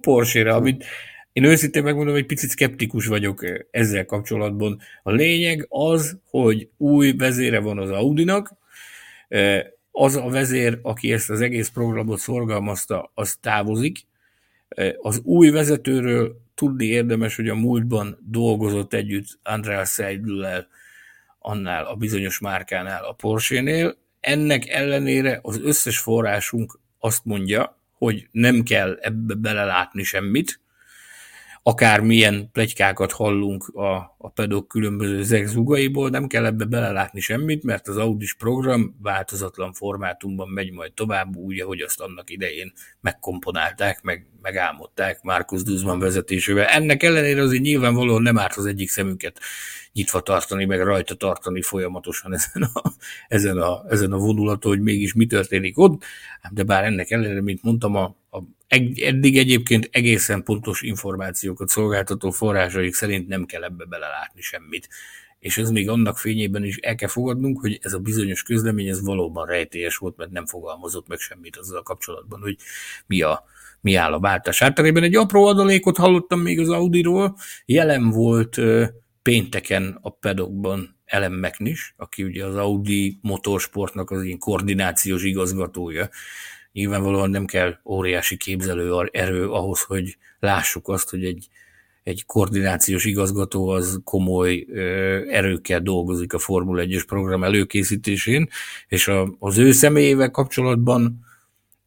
[0.00, 0.84] Porsche-re, amit
[1.32, 4.80] én őszintén megmondom, hogy picit szkeptikus vagyok ezzel kapcsolatban.
[5.02, 8.52] A lényeg az, hogy új vezére van az Audinak,
[9.90, 13.98] az a vezér, aki ezt az egész programot szorgalmazta, az távozik.
[15.00, 20.66] Az új vezetőről tudni érdemes, hogy a múltban dolgozott együtt András Seidl-lel,
[21.38, 23.96] annál a bizonyos márkánál, a Porsche-nél.
[24.20, 30.60] Ennek ellenére az összes forrásunk azt mondja, hogy nem kell ebbe belelátni semmit,
[31.66, 37.88] akár milyen plegykákat hallunk a, a pedok különböző zegzugaiból, nem kell ebbe belelátni semmit, mert
[37.88, 44.26] az Audis program változatlan formátumban megy majd tovább, úgy, ahogy azt annak idején megkomponálták, meg,
[44.42, 46.64] megálmodták Markus Duzman vezetésével.
[46.64, 49.40] Ennek ellenére azért nyilvánvalóan nem árt az egyik szemünket
[49.92, 52.82] nyitva tartani, meg rajta tartani folyamatosan ezen a,
[53.28, 56.02] ezen a, ezen a vonulaton, hogy mégis mi történik ott,
[56.50, 58.38] de bár ennek ellenére, mint mondtam, a, a
[58.96, 64.88] eddig egyébként egészen pontos információkat szolgáltató forrásaik szerint nem kell ebbe belelátni semmit.
[65.38, 69.02] És ez még annak fényében is el kell fogadnunk, hogy ez a bizonyos közlemény ez
[69.02, 72.56] valóban rejtélyes volt, mert nem fogalmazott meg semmit azzal kapcsolatban, hogy
[73.06, 73.44] mi, a,
[73.80, 75.02] mi áll a váltás hátterében.
[75.02, 78.60] Egy apró adalékot hallottam még az Audiról, jelen volt
[79.22, 86.08] pénteken a pedokban Ellen McNish, aki ugye az Audi motorsportnak az ilyen koordinációs igazgatója,
[86.74, 91.48] nyilvánvalóan nem kell óriási képzelő erő ahhoz, hogy lássuk azt, hogy egy,
[92.02, 94.66] egy koordinációs igazgató az komoly
[95.28, 98.48] erőkkel dolgozik a Formula 1-es program előkészítésén,
[98.88, 101.24] és a, az ő személyével kapcsolatban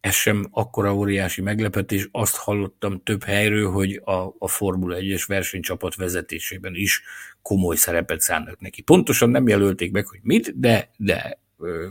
[0.00, 2.08] ez sem akkora óriási meglepetés.
[2.12, 7.02] Azt hallottam több helyről, hogy a, a Formula 1-es versenycsapat vezetésében is
[7.42, 8.82] komoly szerepet szánnak neki.
[8.82, 11.38] Pontosan nem jelölték meg, hogy mit, de, de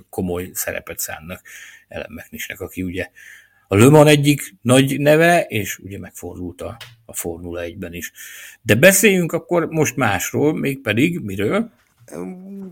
[0.09, 1.41] komoly szerepet szánnak
[1.87, 3.09] Ellen McNishnek, aki ugye
[3.67, 8.11] a Le Mans egyik nagy neve, és ugye megfordult a, a Formula 1-ben is.
[8.61, 11.71] De beszéljünk akkor most másról, mégpedig miről?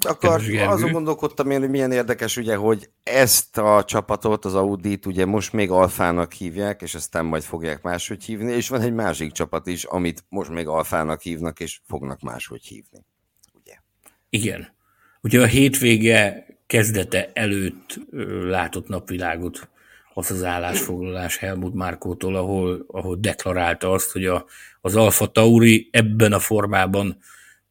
[0.02, 5.26] Akkor azon gondolkodtam én, hogy milyen érdekes, ugye, hogy ezt a csapatot, az Audit ugye
[5.26, 9.68] most még Alfának hívják, és aztán majd fogják máshogy hívni, és van egy másik csapat
[9.68, 13.06] is, amit most még Alfának hívnak, és fognak máshogy hívni.
[13.54, 13.74] Ugye?
[14.30, 14.74] Igen.
[15.22, 18.00] Ugye a hétvége kezdete előtt
[18.44, 19.70] látott napvilágot
[20.14, 24.46] az az állásfoglalás Helmut Márkótól, ahol, ahol deklarálta azt, hogy a,
[24.82, 27.18] az Alfa Tauri ebben a formában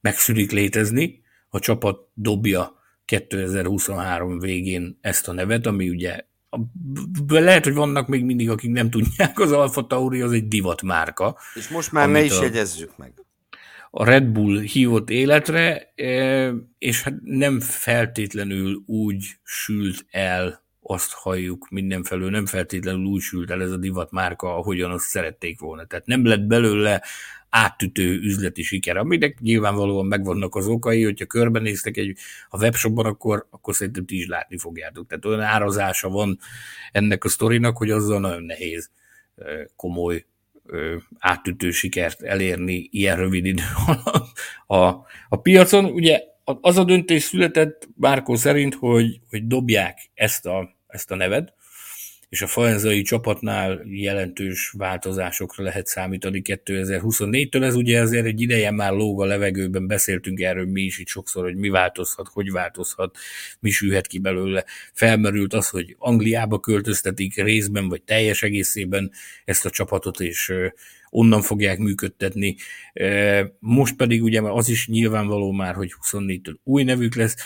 [0.00, 6.20] megszűnik létezni, a csapat dobja 2023 végén ezt a nevet, ami ugye
[7.28, 11.38] lehet, hogy vannak még mindig, akik nem tudják, az Alfa Tauri az egy divat márka.
[11.54, 13.12] És most már ne is jegyezzük meg
[13.96, 21.68] a Red Bull hívott életre, e, és hát nem feltétlenül úgy sült el, azt halljuk
[21.70, 25.84] mindenfelől, nem feltétlenül úgy sült el ez a divat márka, ahogyan azt szerették volna.
[25.84, 27.02] Tehát nem lett belőle
[27.48, 32.16] áttütő üzleti siker, aminek nyilvánvalóan megvannak az okai, hogyha körbenéztek egy,
[32.48, 35.06] a webshopban, akkor, akkor szerintem ti is látni fogjátok.
[35.06, 36.38] Tehát olyan árazása van
[36.92, 38.90] ennek a sztorinak, hogy azzal nagyon nehéz
[39.36, 40.24] e, komoly
[41.18, 45.84] átütő sikert elérni ilyen rövid idő alatt a, a piacon.
[45.84, 51.54] Ugye az a döntés született Márkó szerint, hogy, hogy dobják ezt a, ezt a nevet,
[52.34, 57.62] és a faenzai csapatnál jelentős változásokra lehet számítani 2024-től.
[57.62, 61.44] Ez ugye azért egy ideje már lóg a levegőben, beszéltünk erről mi is itt sokszor,
[61.44, 63.16] hogy mi változhat, hogy változhat,
[63.60, 64.64] mi sülhet ki belőle.
[64.92, 69.10] Felmerült az, hogy Angliába költöztetik részben vagy teljes egészében
[69.44, 70.52] ezt a csapatot, és
[71.10, 72.56] onnan fogják működtetni.
[73.58, 77.36] Most pedig ugye az is nyilvánvaló már, hogy 24-től új nevük lesz,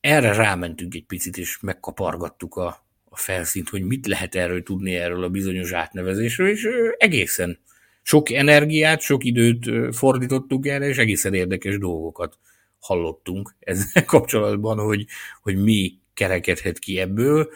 [0.00, 2.81] erre rámentünk egy picit, és megkapargattuk a,
[3.12, 7.58] a felszínt, hogy mit lehet erről tudni erről a bizonyos átnevezésről, és egészen
[8.02, 12.38] sok energiát, sok időt fordítottunk erre, és egészen érdekes dolgokat
[12.78, 15.06] hallottunk ezzel kapcsolatban, hogy,
[15.42, 17.48] hogy mi kerekedhet ki ebből.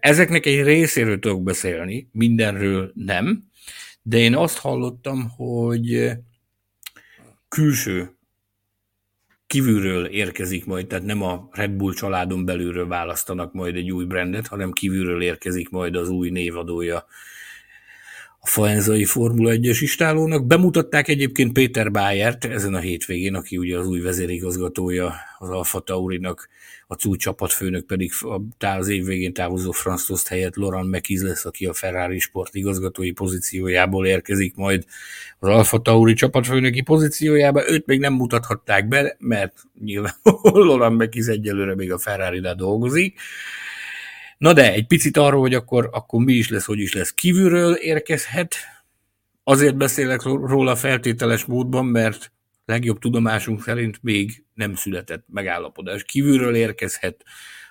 [0.00, 3.44] Ezeknek egy részéről tudok beszélni, mindenről nem,
[4.02, 6.10] de én azt hallottam, hogy
[7.48, 8.16] külső
[9.46, 14.46] kívülről érkezik majd, tehát nem a Red Bull családon belülről választanak majd egy új brandet,
[14.46, 17.06] hanem kívülről érkezik majd az új névadója
[18.44, 20.46] a Faenzai Formula 1-es istálónak.
[20.46, 26.48] Bemutatták egyébként Péter Bayert ezen a hétvégén, aki ugye az új vezérigazgatója az Alfa Taurinak,
[26.86, 28.12] a új csapatfőnök pedig
[28.58, 34.06] az év végén távozó Franz Tost helyett Laurent Mekiz lesz, aki a Ferrari sportigazgatói pozíciójából
[34.06, 34.84] érkezik majd
[35.38, 37.70] az Alfa Tauri csapatfőnöki pozíciójába.
[37.70, 43.20] Őt még nem mutathatták be, mert nyilván Laurent Mekiz egyelőre még a ferrari dolgozik.
[44.38, 47.12] Na de egy picit arról, hogy akkor, akkor mi is lesz, hogy is lesz.
[47.12, 48.54] Kívülről érkezhet,
[49.44, 52.32] azért beszélek róla feltételes módban, mert
[52.64, 56.04] legjobb tudomásunk szerint még nem született megállapodás.
[56.04, 57.24] Kívülről érkezhet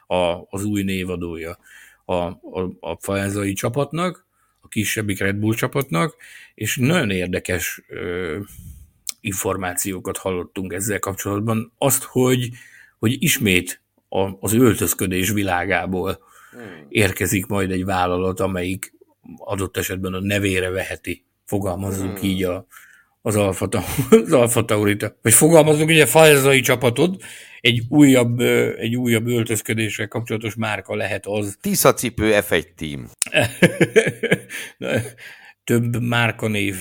[0.07, 1.57] a, az új névadója
[2.05, 4.25] a, a, a fajázai csapatnak,
[4.61, 6.15] a kisebbik Red Bull csapatnak,
[6.55, 8.39] és nagyon érdekes ö,
[9.21, 11.73] információkat hallottunk ezzel kapcsolatban.
[11.77, 12.49] Azt, hogy,
[12.99, 16.19] hogy ismét a, az öltözködés világából.
[16.89, 18.93] Érkezik majd egy vállalat, amelyik
[19.37, 22.29] adott esetben a nevére veheti, fogalmazunk hmm.
[22.29, 22.67] így a,
[23.21, 23.67] az Alfa,
[24.09, 25.17] az Alfa Taurita.
[25.21, 27.21] Vagy fogalmazunk, ugye Fajzai csapatod,
[27.61, 28.39] egy újabb,
[28.77, 31.57] egy újabb öltözködéssel kapcsolatos márka lehet az.
[31.61, 33.09] Tisza cipő F1 team.
[35.63, 36.75] Több márkanév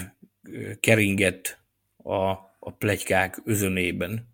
[0.80, 1.58] keringett
[1.96, 4.30] a, a plegykák özönében.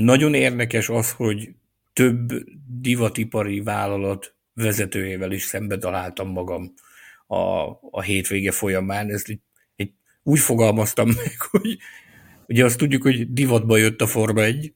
[0.00, 1.48] Nagyon érdekes az, hogy
[1.96, 2.32] több
[2.80, 6.72] divatipari vállalat vezetőjével is szembe találtam magam
[7.26, 7.36] a,
[7.90, 9.10] a hétvége folyamán.
[9.10, 9.40] Ez egy
[10.22, 11.78] úgy fogalmaztam meg, hogy
[12.46, 14.74] ugye azt tudjuk, hogy divatba jött a Forma 1,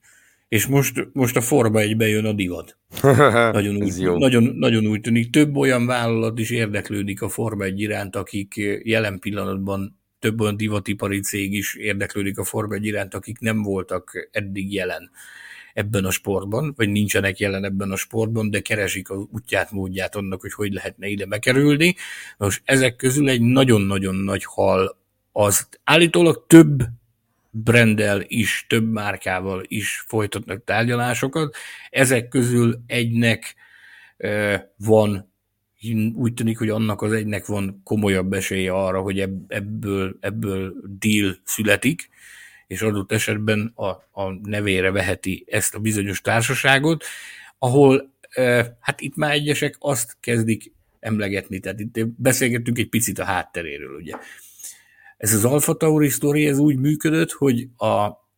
[0.48, 2.78] és most, most a Forma 1 jön a divat.
[3.52, 5.30] Nagyon úgy, nagyon, nagyon úgy tűnik.
[5.30, 11.20] Több olyan vállalat is érdeklődik a Forma 1 iránt, akik jelen pillanatban több olyan divatipari
[11.20, 15.10] cég is érdeklődik a Forma 1 iránt, akik nem voltak eddig jelen
[15.74, 20.40] ebben a sportban, vagy nincsenek jelen ebben a sportban, de keresik az útját, módját annak,
[20.40, 21.94] hogy hogy lehetne ide bekerülni.
[22.36, 24.98] Most ezek közül egy nagyon-nagyon nagy hal
[25.32, 26.82] az állítólag több
[27.50, 31.56] brendel is, több márkával is folytatnak tárgyalásokat.
[31.90, 33.54] Ezek közül egynek
[34.76, 35.32] van,
[36.14, 42.08] úgy tűnik, hogy annak az egynek van komolyabb esélye arra, hogy ebből, ebből deal születik,
[42.70, 43.86] és adott esetben a,
[44.22, 47.04] a nevére veheti ezt a bizonyos társaságot,
[47.58, 48.14] ahol
[48.80, 54.14] hát itt már egyesek azt kezdik emlegetni, tehát itt beszélgettünk egy picit a hátteréről, ugye.
[55.16, 57.86] Ez az Alfa Tauri sztori, ez úgy működött, hogy a,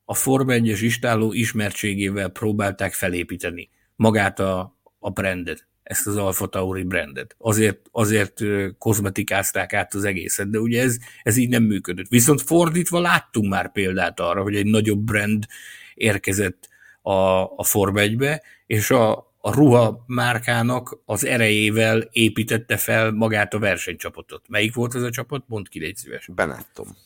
[0.04, 6.82] a Forma 1-es istáló ismertségével próbálták felépíteni magát a, a brandet, ezt az Alfa Tauri
[6.82, 7.34] brandet.
[7.38, 8.42] Azért, azért
[8.78, 12.08] kozmetikázták át az egészet, de ugye ez, ez így nem működött.
[12.08, 15.46] Viszont fordítva láttunk már példát arra, hogy egy nagyobb brand
[15.94, 16.68] érkezett
[17.02, 17.12] a,
[17.56, 24.48] a Forma 1-be, és a, a ruha márkának az erejével építette fel magát a versenycsapatot.
[24.48, 25.44] Melyik volt ez a csapat?
[25.46, 26.28] Mondd ki, légy szíves.
[26.34, 26.96] Benetton.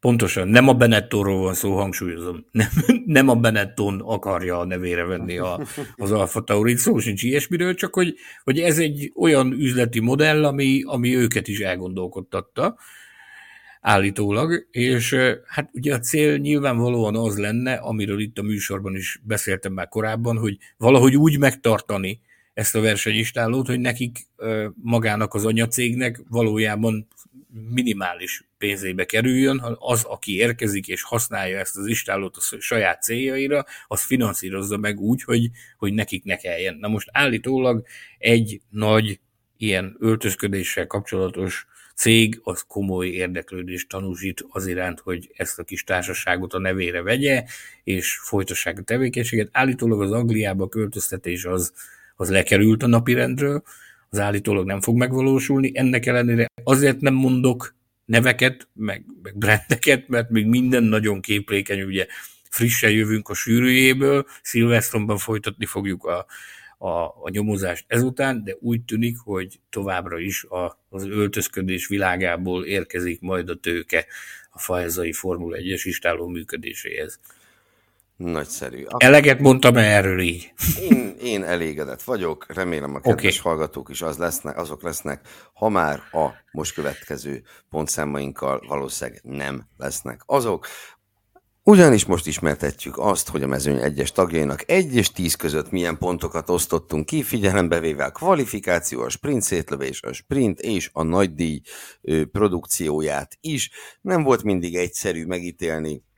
[0.00, 2.46] Pontosan, nem a Benettonról van szó, hangsúlyozom.
[2.50, 2.68] Nem,
[3.06, 5.60] nem a Benetton akarja a nevére venni a,
[5.96, 10.82] az Alfa Taurit, szó sincs ilyesmiről, csak hogy, hogy ez egy olyan üzleti modell, ami,
[10.84, 12.76] ami őket is elgondolkodtatta
[13.80, 19.72] állítólag, és hát ugye a cél nyilvánvalóan az lenne, amiről itt a műsorban is beszéltem
[19.72, 22.20] már korábban, hogy valahogy úgy megtartani
[22.54, 24.26] ezt a versenyistálót, hogy nekik
[24.82, 27.06] magának az anyacégnek valójában
[27.52, 34.04] minimális pénzébe kerüljön, az, aki érkezik és használja ezt az istálót a saját céljaira, az
[34.04, 36.76] finanszírozza meg úgy, hogy, hogy nekik ne kelljen.
[36.76, 37.86] Na most állítólag
[38.18, 39.20] egy nagy
[39.56, 41.66] ilyen öltözködéssel kapcsolatos
[42.00, 47.44] cég az komoly érdeklődést tanúsít az iránt, hogy ezt a kis társaságot a nevére vegye,
[47.84, 49.48] és folytassák a tevékenységet.
[49.52, 51.72] Állítólag az Angliába költöztetés az,
[52.16, 53.62] az lekerült a napirendről,
[54.10, 55.70] az állítólag nem fog megvalósulni.
[55.74, 62.06] Ennek ellenére azért nem mondok neveket, meg, meg brandeket, mert még minden nagyon képlékeny, ugye
[62.50, 66.26] frissen jövünk a sűrűjéből, Szilvesztronban folytatni fogjuk a,
[66.78, 73.20] a, a nyomozást ezután, de úgy tűnik, hogy továbbra is a, az öltözködés világából érkezik
[73.20, 74.06] majd a tőke
[74.50, 77.20] a fajzai Formula 1-es istáló működéséhez.
[78.24, 78.84] Nagyszerű.
[78.84, 79.04] Akkor...
[79.04, 80.52] Eleget mondtam erről így.
[80.90, 83.52] Én, én elégedett vagyok, remélem a kedves okay.
[83.52, 85.20] hallgatók is az lesznek, azok lesznek,
[85.54, 90.66] ha már a most következő pontszámainkkal valószínűleg nem lesznek azok.
[91.62, 96.50] Ugyanis most ismertetjük azt, hogy a mezőny egyes tagjainak 1 és 10 között milyen pontokat
[96.50, 101.60] osztottunk ki, figyelembe véve a kvalifikáció, a sprint szétlövés, a sprint és a nagy díj
[102.32, 103.70] produkcióját is.
[104.00, 106.08] Nem volt mindig egyszerű megítélni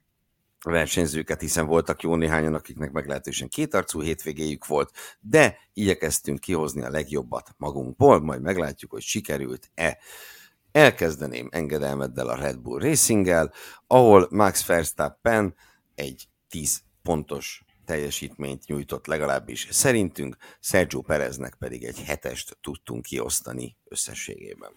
[0.62, 4.90] versenyzőket, hiszen voltak jó néhányan, akiknek meglehetősen kétarcú hétvégéjük volt,
[5.20, 9.98] de igyekeztünk kihozni a legjobbat magunkból, majd meglátjuk, hogy sikerült-e.
[10.72, 13.50] Elkezdeném engedelmeddel a Red Bull racing
[13.86, 15.54] ahol Max Verstappen
[15.94, 24.70] egy 10 pontos teljesítményt nyújtott legalábbis szerintünk, Sergio Pereznek pedig egy hetest tudtunk kiosztani összességében.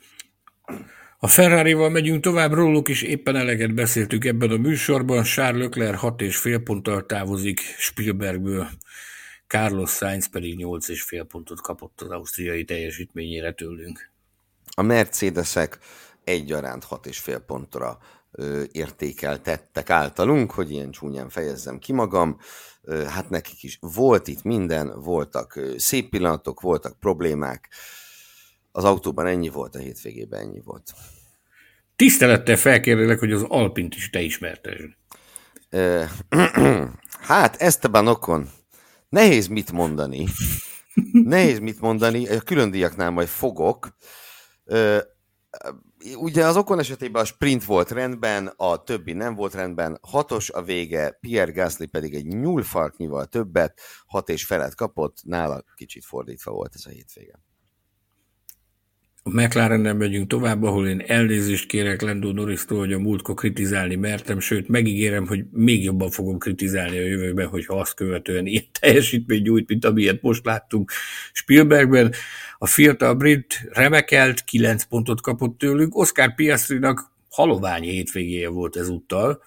[1.25, 5.23] A Ferrari-val megyünk tovább, róluk is éppen eleget beszéltük ebben a műsorban.
[5.23, 8.67] Charles Leclerc 6 és fél ponttal távozik Spielbergből,
[9.47, 14.11] Carlos Sainz pedig 8 és fél pontot kapott az ausztriai teljesítményére tőlünk.
[14.75, 15.79] A Mercedesek
[16.23, 17.97] egyaránt 6 és fél pontra
[18.31, 22.37] ö, értékeltettek általunk, hogy ilyen csúnyán fejezzem ki magam.
[23.07, 27.69] Hát nekik is volt itt minden, voltak szép pillanatok, voltak problémák.
[28.71, 30.93] Az autóban ennyi volt, a hétvégében ennyi volt.
[31.95, 34.89] Tisztelettel felkérlek, hogy az Alpint is te ismertesd.
[37.29, 38.49] hát, Esteban Okon,
[39.09, 40.27] nehéz mit mondani.
[41.11, 43.95] Nehéz mit mondani, a külön díjaknál majd fogok.
[46.15, 50.61] Ugye az Okon esetében a sprint volt rendben, a többi nem volt rendben, hatos a
[50.63, 56.71] vége, Pierre Gasly pedig egy nyúlfarknyival többet, hat és felet kapott, nála kicsit fordítva volt
[56.75, 57.44] ez a hétvége.
[59.27, 64.39] A McLaren-nel megyünk tovább, ahol én elnézést kérek Lando norris hogy a múltkor kritizálni mertem,
[64.39, 69.67] sőt megígérem, hogy még jobban fogom kritizálni a jövőben, hogyha azt követően ilyen teljesítmény nyújt,
[69.67, 70.91] mint amilyet most láttunk
[71.33, 72.13] Spielbergben.
[72.57, 79.41] A fiatal brit remekelt, 9 pontot kapott tőlük, Oscar Piastrinak halovány hétvégéje volt ezúttal.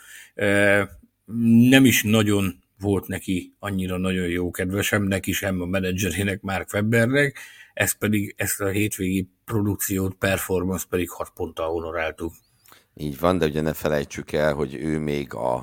[1.68, 6.68] Nem is nagyon volt neki annyira nagyon jó kedve, sem neki, sem a menedzserének, Mark
[6.72, 7.38] Webbernek,
[7.78, 12.32] ez pedig ezt a hétvégi produkciót, performance pedig 6 ponttal honoráltuk.
[12.94, 15.54] Így van, de ugye ne felejtsük el, hogy ő még a,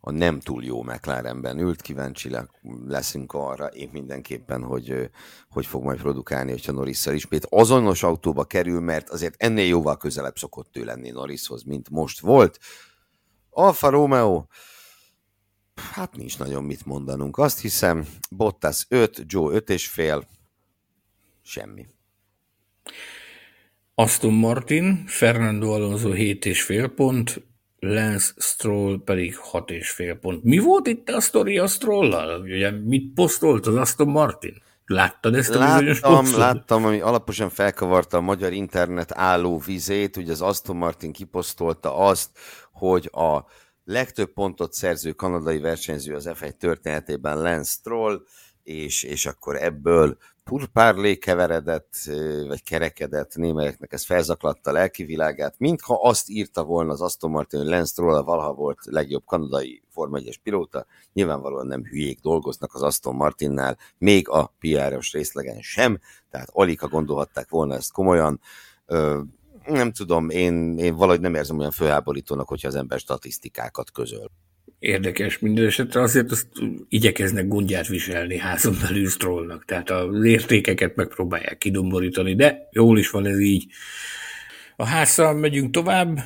[0.00, 2.30] a nem túl jó McLarenben ült, kíváncsi
[2.86, 5.10] leszünk arra, én mindenképpen, hogy
[5.48, 10.36] hogy fog majd produkálni, hogyha norris ismét azonos autóba kerül, mert azért ennél jóval közelebb
[10.36, 12.58] szokott ő lenni Norrishoz, mint most volt.
[13.50, 14.44] Alfa Romeo,
[15.92, 17.38] hát nincs nagyon mit mondanunk.
[17.38, 20.26] Azt hiszem, Bottas 5, Joe 5 és fél,
[21.44, 21.86] semmi.
[23.94, 27.42] Aston Martin, Fernando Alonso 7,5 pont,
[27.78, 30.42] Lance Stroll pedig 6,5 pont.
[30.42, 32.40] Mi volt itt a sztori a Strollal?
[32.40, 34.62] Ugye mit posztolt az Aston Martin?
[34.86, 36.26] Láttad ezt a láttam?
[36.36, 40.16] Láttam, ami alaposan felkavarta a magyar internet álló vizét.
[40.16, 42.30] Ugye az Aston Martin kiposztolta azt,
[42.72, 43.44] hogy a
[43.84, 48.22] legtöbb pontot szerző kanadai versenyző az F1 történetében Lance Stroll,
[48.62, 51.94] és, és akkor ebből purpárlé keveredett,
[52.46, 57.60] vagy kerekedett némelyeknek ez felzaklatta a lelki világát, mintha azt írta volna az Aston Martin,
[57.60, 62.82] hogy Lance Stroll valaha volt legjobb kanadai Forma 1 pilóta, nyilvánvalóan nem hülyék dolgoznak az
[62.82, 68.40] Aston Martinnál, még a PR-os részlegen sem, tehát alig gondolhatták volna ezt komolyan.
[69.66, 74.30] Nem tudom, én, én valahogy nem érzem olyan főháborítónak, hogyha az ember statisztikákat közöl
[74.78, 76.48] érdekes minden esetre, azért azt
[76.88, 83.26] igyekeznek gondját viselni házon belül Strollnak, tehát az értékeket megpróbálják kidomborítani, de jól is van
[83.26, 83.66] ez így.
[84.76, 86.18] A házszal megyünk tovább,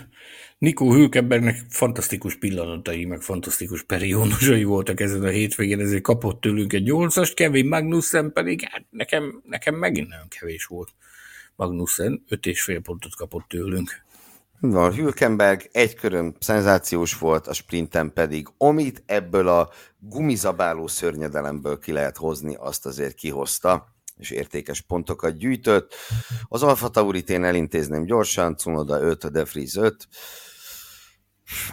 [0.59, 6.82] Nikó Hülkebernek fantasztikus pillanatai, meg fantasztikus periódusai voltak ezen a hétvégén, ezért kapott tőlünk egy
[6.82, 10.89] nyolcast, Kevin Magnussen pedig, hát nekem, nekem megint nagyon kevés volt.
[11.57, 14.07] Magnussen öt és fél pontot kapott tőlünk.
[14.61, 21.92] Van, Hülkenberg egy körön szenzációs volt, a sprinten pedig, amit ebből a gumizabáló szörnyedelemből ki
[21.92, 25.94] lehet hozni, azt azért kihozta, és értékes pontokat gyűjtött.
[26.48, 30.09] Az Alfa Taurit én elintézném gyorsan, Cunoda 5, De Vries 5,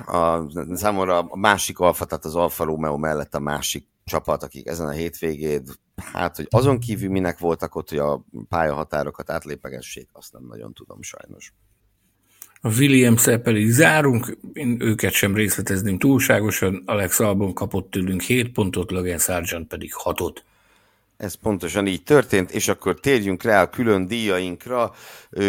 [0.05, 0.39] a,
[0.75, 4.91] számomra a másik Alfa, tehát az Alfa Romeo mellett a másik csapat, akik ezen a
[4.91, 5.63] hétvégén,
[5.95, 11.01] hát, hogy azon kívül minek voltak ott, hogy a pályahatárokat átlépegessék, azt nem nagyon tudom
[11.01, 11.53] sajnos.
[12.65, 18.91] A williams pedig zárunk, én őket sem részletezném túlságosan, Alex Albon kapott tőlünk 7 pontot,
[18.91, 20.35] Logan Sargent pedig 6-ot.
[21.17, 24.93] Ez pontosan így történt, és akkor térjünk rá a külön díjainkra.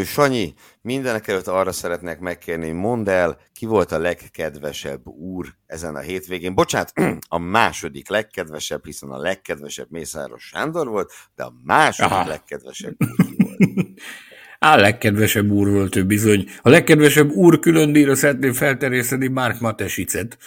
[0.05, 6.01] Sanyi, mindenek előtt arra szeretnék megkérni, mondd el, ki volt a legkedvesebb úr ezen a
[6.01, 6.55] hétvégén.
[6.55, 6.93] Bocsánat,
[7.29, 12.29] a második legkedvesebb, hiszen a legkedvesebb Mészáros Sándor volt, de a második Aha.
[12.29, 13.59] legkedvesebb úr ki volt.
[14.59, 16.49] Á, legkedvesebb úr volt ő bizony.
[16.63, 20.39] A legkedvesebb úr külön díjra szeretném felterjeszteni Mark Matesicet,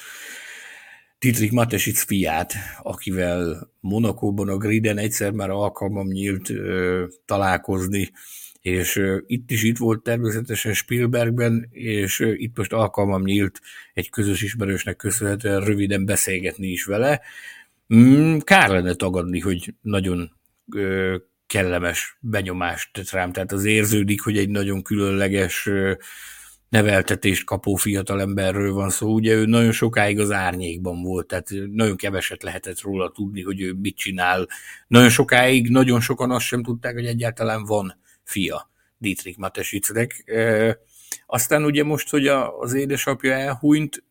[1.20, 8.12] Dietrich Matesic fiát, akivel Monakóban a griden egyszer már alkalmam nyílt ö, találkozni,
[8.62, 13.60] és ö, itt is itt volt természetesen Spielbergben, és ö, itt most alkalmam nyílt
[13.94, 17.22] egy közös ismerősnek köszönhetően röviden beszélgetni is vele.
[17.94, 20.32] Mm, kár lenne tagadni, hogy nagyon
[21.50, 23.32] kellemes benyomást tett rám.
[23.32, 25.70] Tehát az érződik, hogy egy nagyon különleges
[26.70, 29.14] neveltetést kapó fiatalemberről van szó.
[29.14, 33.74] Ugye ő nagyon sokáig az árnyékban volt, tehát nagyon keveset lehetett róla tudni, hogy ő
[33.74, 34.48] mit csinál.
[34.88, 40.24] Nagyon sokáig, nagyon sokan azt sem tudták, hogy egyáltalán van fia Dietrich Matesicnek.
[41.26, 42.28] Aztán ugye most, hogy
[42.60, 44.04] az édesapja elhúnyt,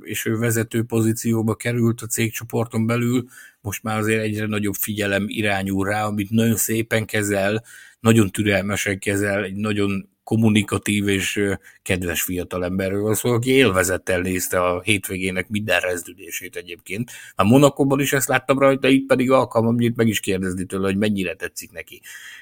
[0.00, 3.24] és ő vezető pozícióba került a cégcsoporton belül,
[3.60, 7.64] most már azért egyre nagyobb figyelem irányul rá, amit nagyon szépen kezel,
[8.00, 11.40] nagyon türelmesen kezel, egy nagyon kommunikatív és
[11.82, 17.10] kedves fiatalemberről van szó, aki élvezettel nézte a hétvégének minden rezdülését egyébként.
[17.34, 20.96] A Monakóban is ezt láttam rajta, itt pedig alkalmam nyílt meg is kérdezni tőle, hogy
[20.96, 22.00] mennyire tetszik neki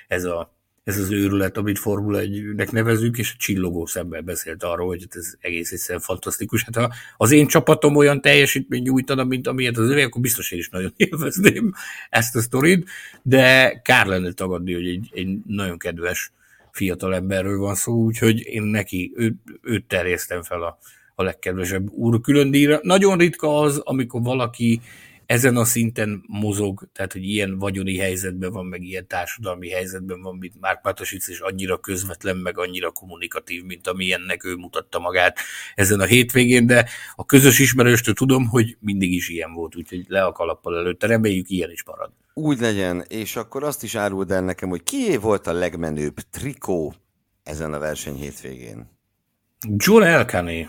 [0.09, 4.87] ez a ez az őrület, amit Formula 1-nek nevezünk, és a csillogó szemben beszélt arról,
[4.87, 6.65] hogy ez egész egyszerűen fantasztikus.
[6.65, 10.59] Hát ha az én csapatom olyan teljesítmény nyújtana, mint amilyet az övé, akkor biztos én
[10.59, 11.73] is nagyon élvezném
[12.11, 12.89] ezt a sztorit,
[13.23, 16.33] de kár lenne tagadni, hogy egy, egy nagyon kedves
[16.73, 20.79] fiatal emberről van szó, úgyhogy én neki, ő, őt terjesztem fel a,
[21.15, 22.79] a legkedvesebb úr külön díjra.
[22.83, 24.81] Nagyon ritka az, amikor valaki
[25.31, 30.37] ezen a szinten mozog, tehát hogy ilyen vagyoni helyzetben van, meg ilyen társadalmi helyzetben van,
[30.37, 35.39] mint Márk Mátasic, és annyira közvetlen, meg annyira kommunikatív, mint amilyennek ő mutatta magát
[35.75, 40.25] ezen a hétvégén, de a közös ismerőstől tudom, hogy mindig is ilyen volt, úgyhogy le
[40.25, 42.13] a kalappal előtte, reméljük ilyen is marad.
[42.35, 46.95] Úgy legyen, és akkor azt is áruld el nekem, hogy kié volt a legmenőbb trikó
[47.43, 48.99] ezen a verseny hétvégén?
[49.77, 50.69] John Elkaney.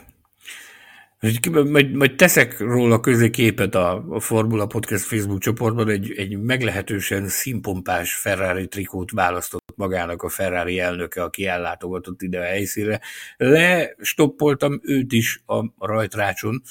[1.52, 8.14] Majd, majd teszek róla közé képet a, Formula Podcast Facebook csoportban, egy, egy meglehetősen színpompás
[8.16, 13.02] Ferrari trikót választott magának a Ferrari elnöke, aki ellátogatott ide a helyszínre.
[13.38, 16.62] Lestoppoltam őt is a rajtrácson,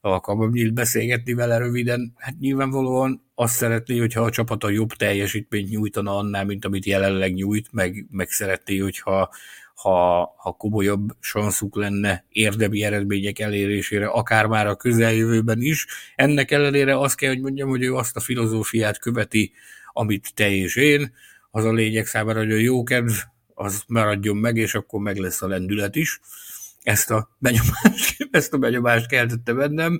[0.00, 2.12] alkalmam nyílt beszélgetni vele röviden.
[2.16, 7.72] Hát nyilvánvalóan azt szeretné, hogyha a csapata jobb teljesítményt nyújtana annál, mint amit jelenleg nyújt,
[7.72, 9.30] meg, meg szeretné, hogyha
[9.76, 15.86] ha, ha komolyabb sanszuk lenne érdemi eredmények elérésére, akár már a közeljövőben is.
[16.14, 19.52] Ennek ellenére azt kell, hogy mondjam, hogy ő azt a filozófiát követi,
[19.92, 21.12] amit te és én,
[21.50, 23.12] az a lényeg számára, hogy a jókedv
[23.54, 26.20] az maradjon meg, és akkor meg lesz a lendület is.
[26.82, 29.98] Ezt a benyomást, ezt a benyomást keltette bennem.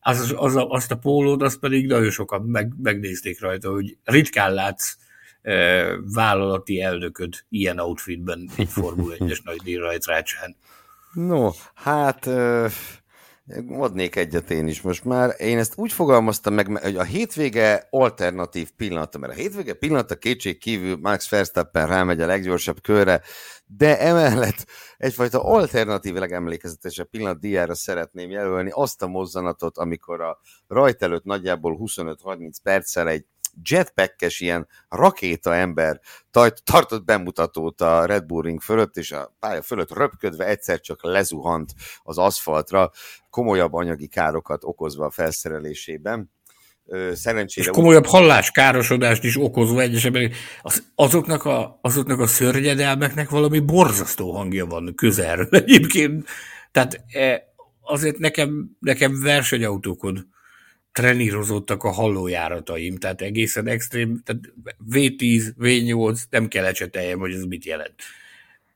[0.00, 4.54] Az, az a, azt a pólót, azt pedig nagyon sokan meg, megnézték rajta, hogy ritkán
[4.54, 4.96] látsz
[6.14, 10.56] vállalati elnököd ilyen outfitben egy Formula 1-es nagy díjrajtrácsán?
[11.12, 12.28] No, hát
[13.68, 15.34] adnék egyet én is most már.
[15.38, 20.58] Én ezt úgy fogalmaztam meg, hogy a hétvége alternatív pillanata, mert a hétvége pillanata kétség
[20.58, 23.22] kívül Max Verstappen rámegy a leggyorsabb körre,
[23.66, 24.66] de emellett
[24.96, 31.78] egyfajta alternatív legemlékezetesebb pillanat díjára szeretném jelölni azt a mozzanatot, amikor a rajt előtt nagyjából
[31.80, 33.24] 25-30 perccel egy
[33.62, 36.00] jetpackes ilyen rakéta ember
[36.64, 41.72] tartott bemutatót a Red Bull Ring fölött, és a pálya fölött röpködve egyszer csak lezuhant
[42.02, 42.90] az aszfaltra,
[43.30, 46.30] komolyabb anyagi károkat okozva a felszerelésében.
[47.12, 47.66] Szerencsére...
[47.66, 48.10] És komolyabb úgy...
[48.10, 50.32] halláskárosodást is okozva egyesebben.
[50.62, 56.28] Az, azoknak, a, azoknak a szörnyedelmeknek valami borzasztó hangja van közelről egyébként.
[56.72, 57.42] Tehát e,
[57.80, 60.36] azért nekem, nekem versenyautókon
[60.98, 64.42] trenírozottak a hallójárataim, tehát egészen extrém, tehát
[64.92, 67.94] V10, V8, nem kell ecseteljem, hogy ez mit jelent.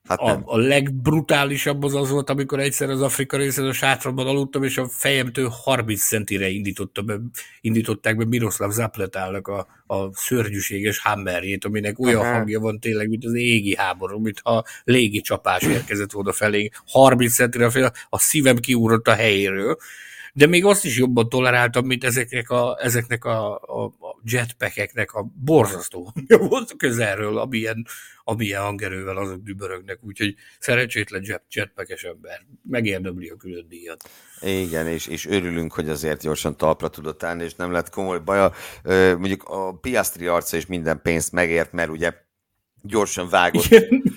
[0.08, 4.62] Hát a, a legbrutálisabb az az volt, amikor egyszer az Afrika részen a sátrabban aludtam,
[4.62, 7.20] és a fejemtől 30 centire indította be,
[7.60, 12.32] indították be Miroslav Zapletának a, a szörnyűséges hammerjét, aminek olyan Aha.
[12.32, 16.70] hangja van tényleg, mint az égi háború, mintha légi csapás érkezett volna felé.
[16.86, 19.76] 30 centire a, a szívem kiúrott a helyéről
[20.32, 25.32] de még azt is jobban toleráltam, mint ezeknek a, ezeknek a, a, a jetpackeknek a
[25.44, 27.86] borzasztó hangja volt közelről, amilyen,
[28.24, 32.40] amilyen hangerővel azok dübörögnek, úgyhogy szerencsétlen jet, jetpackes ember.
[32.62, 34.10] Megérdemli a külön díjat.
[34.40, 38.52] Igen, és, és örülünk, hogy azért gyorsan talpra tudott állni, és nem lett komoly baja.
[39.16, 42.12] Mondjuk a Piastri arca is minden pénzt megért, mert ugye
[42.82, 43.68] gyorsan vágott,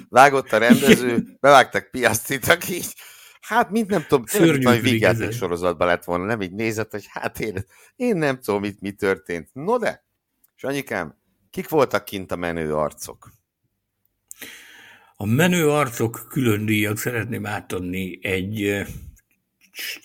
[0.09, 2.93] vágott a rendező, bevágták Piastrit, aki így
[3.47, 4.23] Hát, mint nem tudom,
[4.59, 7.65] nagy vígjáték sorozatban lett volna, nem így nézett, hogy hát én,
[7.95, 9.49] én nem tudom, mit, mi történt.
[9.53, 10.05] No de,
[10.55, 11.17] és anyikám,
[11.49, 13.31] kik voltak kint a menő arcok?
[15.15, 18.85] A menő arcok külön díjat szeretném átadni egy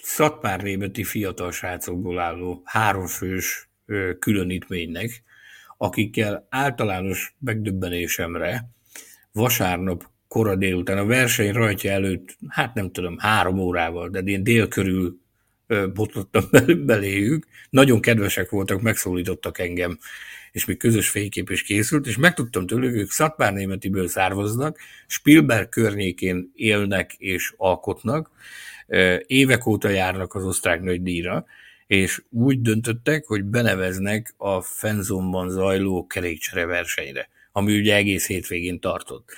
[0.02, 3.70] Szatmár nébeti fiatal srácokból álló háromfős
[4.18, 5.22] különítménynek,
[5.76, 8.70] akikkel általános megdöbbenésemre
[9.32, 14.68] vasárnap kora délután, a verseny rajtja előtt, hát nem tudom, három órával, de ilyen dél
[14.68, 15.18] körül
[15.94, 16.44] botlottam
[16.86, 17.46] beléjük.
[17.70, 19.98] Nagyon kedvesek voltak, megszólítottak engem,
[20.52, 26.52] és még közös fénykép is készült, és megtudtam tőlük, ők Szatmár németiből származnak, Spielberg környékén
[26.54, 28.30] élnek és alkotnak,
[29.26, 31.44] évek óta járnak az osztrák nagy díjra,
[31.86, 39.32] és úgy döntöttek, hogy beneveznek a Fenzonban zajló kerékcsere versenyre, ami ugye egész hétvégén tartott.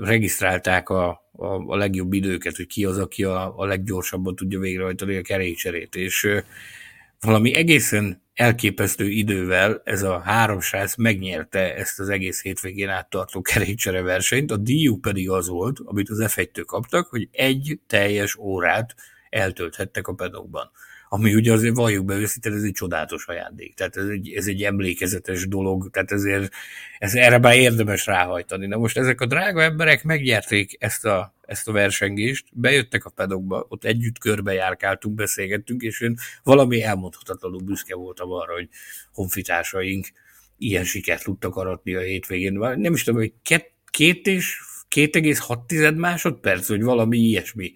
[0.00, 5.16] Regisztrálták a, a, a legjobb időket, hogy ki az, aki a, a leggyorsabban tudja végrehajtani
[5.16, 6.28] a kerékcserét, és
[7.20, 14.02] valami egészen elképesztő idővel ez a három srác megnyerte ezt az egész hétvégén áttartó kerékcsere
[14.02, 18.94] versenyt, a díjú pedig az volt, amit az f kaptak, hogy egy teljes órát
[19.30, 20.70] eltölthettek a pedokban
[21.08, 23.74] ami ugye azért valljuk be őszintén, ez egy csodálatos ajándék.
[23.74, 26.52] Tehát ez egy, ez egy emlékezetes dolog, tehát ezért
[26.98, 28.66] ez erre már érdemes ráhajtani.
[28.66, 33.66] Na most ezek a drága emberek megnyerték ezt a, ezt a versengést, bejöttek a pedokba,
[33.68, 38.68] ott együtt körbejárkáltunk, beszélgettünk, és én valami elmondhatatlanul büszke voltam arra, hogy
[39.12, 40.06] honfitársaink
[40.58, 42.52] ilyen sikert tudtak aratni a hétvégén.
[42.52, 44.58] Nem is tudom, hogy két, két és
[44.94, 47.72] 2,6 másodperc, vagy valami ilyesmi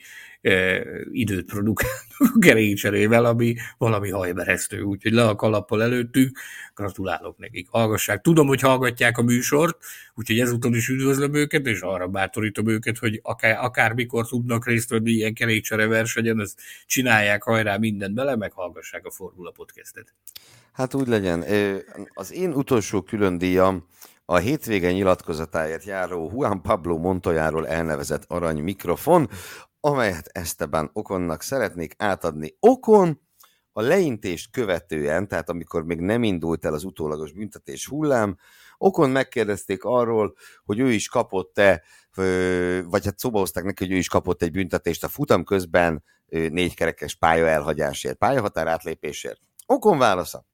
[1.12, 6.38] időt produkálnak a kerékcserével, ami valami hajberesztő, úgyhogy le a kalappal előttük,
[6.74, 8.20] gratulálok nekik, hallgassák.
[8.20, 9.76] Tudom, hogy hallgatják a műsort,
[10.14, 15.10] úgyhogy ezúton is üdvözlöm őket, és arra bátorítom őket, hogy akár, akármikor tudnak részt venni
[15.10, 20.14] ilyen kerékcsere versenyen, ezt csinálják hajrá mindent bele, meg hallgassák a Formula Podcastet.
[20.72, 21.44] Hát úgy legyen.
[22.14, 23.86] Az én utolsó külön díjam
[24.24, 29.28] a hétvége nyilatkozatáért járó Juan Pablo Montoyáról elnevezett arany mikrofon,
[29.84, 32.56] amelyet Esteban Okonnak szeretnék átadni.
[32.60, 33.20] Okon
[33.72, 38.38] a leintést követően, tehát amikor még nem indult el az utólagos büntetés hullám,
[38.78, 40.34] Okon megkérdezték arról,
[40.64, 41.82] hogy ő is kapott-e,
[42.84, 46.74] vagy hát szóba hozták neki, hogy ő is kapott egy büntetést a futam közben négy
[46.74, 49.40] kerekes pálya elhagyásért, pályahatár átlépésért.
[49.66, 50.46] Okon válasza.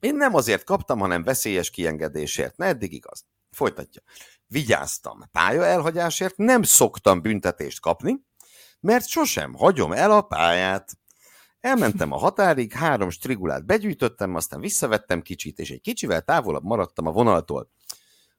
[0.00, 2.56] Én nem azért kaptam, hanem veszélyes kiengedésért.
[2.56, 3.24] Ne eddig igaz.
[3.50, 4.02] Folytatja.
[4.46, 5.20] Vigyáztam.
[5.32, 8.26] Pálya elhagyásért nem szoktam büntetést kapni,
[8.80, 10.98] mert sosem hagyom el a pályát.
[11.60, 17.12] Elmentem a határig, három strigulát begyűjtöttem, aztán visszavettem kicsit, és egy kicsivel távolabb maradtam a
[17.12, 17.70] vonaltól.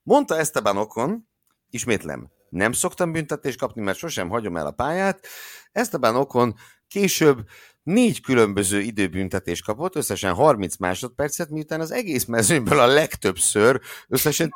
[0.04, 1.28] Mondta Esteban Okon,
[1.70, 5.28] ismétlem, nem szoktam büntetést kapni, mert sosem hagyom el a pályát.
[5.72, 6.56] Esteban Okon
[6.88, 7.48] később
[7.84, 14.54] négy különböző időbüntetést kapott, összesen 30 másodpercet, miután az egész mezőnyből a legtöbbször, összesen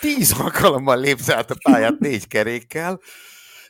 [0.00, 3.00] 10 alkalommal lépte át a pályát négy kerékkel,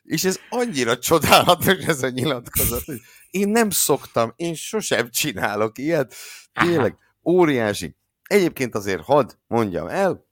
[0.09, 6.15] és ez annyira csodálatos ez a nyilatkozat, hogy én nem szoktam, én sosem csinálok ilyet.
[6.53, 7.97] Tényleg, óriási.
[8.23, 10.27] Egyébként azért hadd mondjam el,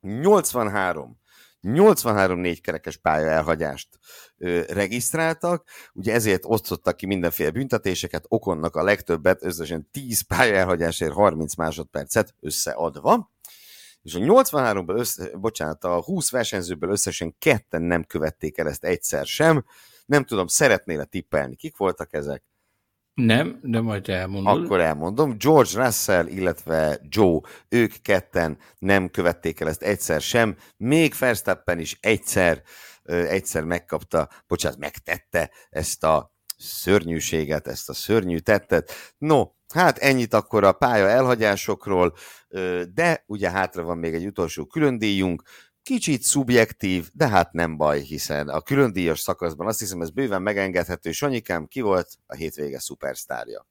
[0.00, 1.18] 83
[1.60, 3.88] 83 négy kerekes pálya elhagyást
[4.38, 11.12] ö, regisztráltak, ugye ezért osztottak ki mindenféle büntetéseket, Okonnak a legtöbbet, összesen 10 pálya elhagyásért
[11.12, 13.32] 30 másodpercet összeadva,
[14.08, 19.26] és a 83-ból, össze, bocsánat, a 20 versenyzőből összesen ketten nem követték el ezt egyszer
[19.26, 19.64] sem.
[20.06, 21.56] Nem tudom, szeretnél-e tippelni?
[21.56, 22.42] Kik voltak ezek?
[23.14, 24.64] Nem, de majd elmondom.
[24.64, 25.38] Akkor elmondom.
[25.38, 30.56] George Russell, illetve Joe, ők ketten nem követték el ezt egyszer sem.
[30.76, 32.62] Még Verstappen is egyszer,
[33.04, 38.92] egyszer megkapta, bocsánat, megtette ezt a szörnyűséget, ezt a szörnyű tettet.
[39.18, 42.14] No, hát ennyit akkor a pálya elhagyásokról,
[42.94, 45.42] de ugye hátra van még egy utolsó különdíjunk,
[45.82, 51.12] kicsit szubjektív, de hát nem baj, hiszen a különdíjas szakaszban azt hiszem ez bőven megengedhető.
[51.12, 53.66] Sanyikám, ki volt a hétvége szupersztárja?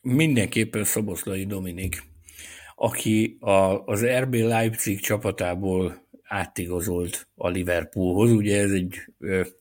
[0.00, 2.02] Mindenképpen Szoboszlai Dominik,
[2.74, 8.30] aki a, az RB Leipzig csapatából átigazolt a Liverpoolhoz.
[8.30, 8.94] Ugye ez egy,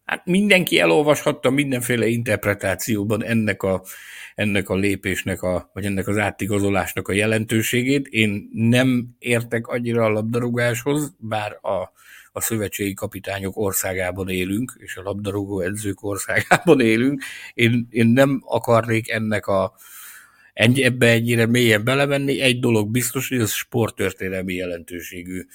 [0.06, 3.84] hát mindenki elolvashatta mindenféle interpretációban ennek a,
[4.35, 8.07] ennek a lépésnek, a, vagy ennek az átigazolásnak a jelentőségét.
[8.07, 11.91] Én nem értek annyira a labdarúgáshoz, bár a,
[12.31, 17.23] a szövetségi kapitányok országában élünk, és a labdarúgó edzők országában élünk.
[17.53, 19.76] Én, én nem akarnék ennek a,
[20.53, 22.41] ebbe ennyire mélyen belemenni.
[22.41, 25.45] Egy dolog biztos, hogy ez sporttörténelmi jelentőségű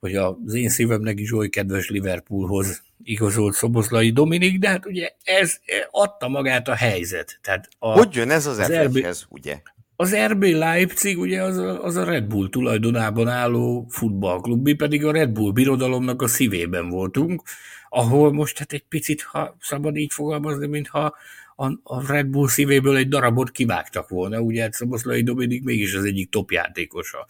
[0.00, 5.60] hogy az én szívemnek is oly kedves Liverpoolhoz igazolt Szoboszlai Dominik, de hát ugye ez
[5.90, 7.38] adta magát a helyzet.
[7.42, 9.60] Tehát a, hogy jön ez az, az RB, ugye?
[9.96, 15.04] Az RB Leipzig ugye az a, az a Red Bull tulajdonában álló futballklub, mi pedig
[15.04, 17.42] a Red Bull birodalomnak a szívében voltunk,
[17.88, 21.14] ahol most hát egy picit, ha szabad így fogalmazni, mintha
[21.56, 26.04] a, a Red Bull szívéből egy darabot kivágtak volna, ugye hát Szoboszlai Dominik mégis az
[26.04, 27.26] egyik top játékos a,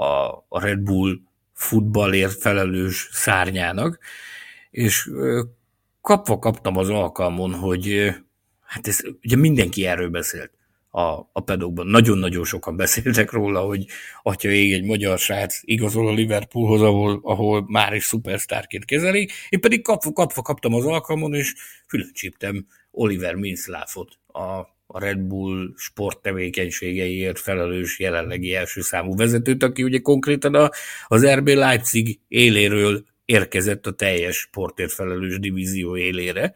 [0.00, 1.20] a, a Red Bull
[1.58, 3.98] futballért felelős szárnyának,
[4.70, 5.10] és
[6.00, 8.14] kapva kaptam az alkalmon, hogy
[8.60, 10.50] hát ez, ugye mindenki erről beszélt
[10.90, 11.00] a,
[11.32, 11.86] a pedokban.
[11.86, 13.86] Nagyon-nagyon sokan beszéltek róla, hogy
[14.22, 19.28] atya ég egy magyar srác igazol a Liverpoolhoz, ahol, ahol már is szupersztárként kezeli.
[19.48, 21.54] Én pedig kapva, kapva kaptam az alkalmon, és
[21.88, 29.62] fülön csíptem Oliver Minszláfot, a, a Red Bull sport tevékenységeiért felelős jelenlegi első számú vezetőt,
[29.62, 30.70] aki ugye konkrétan a,
[31.06, 36.54] az RB Leipzig éléről érkezett a teljes sportért felelős divízió élére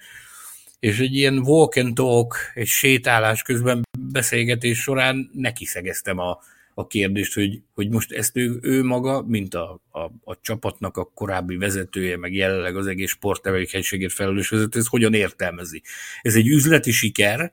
[0.82, 6.38] és egy ilyen walk and talk, egy sétálás közben beszélgetés során nekiszegeztem a,
[6.74, 11.10] a kérdést, hogy, hogy most ezt ő, ő maga, mint a, a, a csapatnak a
[11.14, 15.82] korábbi vezetője, meg jelenleg az egész sporttevékenységért felelős vezető, ez hogyan értelmezi.
[16.22, 17.52] Ez egy üzleti siker,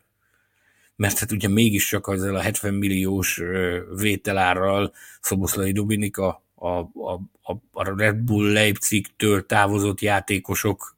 [0.99, 3.41] mert hát ugye mégiscsak ezzel a 70 milliós
[3.95, 10.97] vételárral Szoboszlai Dominika a, a, a, a Red Bull Leipzig-től távozott játékosok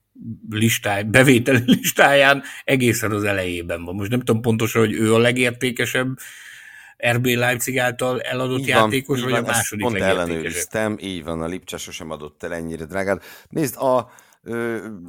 [0.50, 3.96] listáj, bevételi listáján egészen az elejében van.
[3.96, 6.18] Most nem tudom pontosan, hogy ő a legértékesebb
[7.12, 11.42] RB Leipzig által eladott így játékos, van, vagy van, a második pont ellenőriztem, így van,
[11.42, 13.24] a Lipcse sosem adott el ennyire drágát.
[13.50, 14.12] Nézd, a.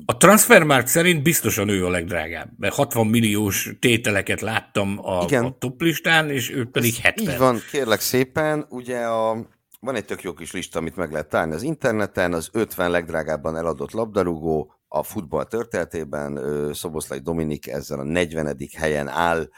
[0.04, 5.44] A transfermarkt szerint biztosan ő a legdrágább, mert 60 milliós tételeket láttam a, Igen.
[5.44, 7.32] a top listán, és ő pedig Ez 70.
[7.32, 9.46] Így van, kérlek szépen, ugye a,
[9.80, 13.56] van egy tök jó kis lista, amit meg lehet találni az interneten, az 50 legdrágábban
[13.56, 16.40] eladott labdarúgó, a futball történetében.
[16.74, 18.56] Szoboszlai Dominik ezzel a 40.
[18.76, 19.48] helyen áll,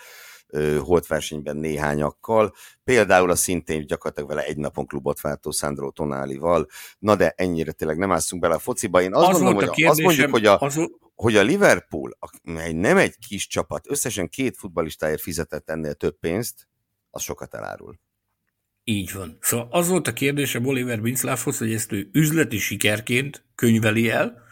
[0.79, 2.55] holtversenyben néhányakkal,
[2.85, 6.67] például a szintén gyakorlatilag vele egy napon klubot váltó Sandro Tonálival.
[6.99, 9.03] Na de ennyire tényleg nem állszunk bele a fociba.
[9.03, 10.91] Én azt, az mondom, hogy azt mondjuk, hogy a, az...
[11.15, 16.69] hogy a Liverpool, mely nem egy kis csapat, összesen két futbalistáért fizetett ennél több pénzt,
[17.11, 17.99] az sokat elárul.
[18.85, 19.39] Így van.
[19.41, 24.44] Szóval az volt a kérdésem Oliver Binzláfhoz, hogy ezt ő üzleti sikerként könyveli el,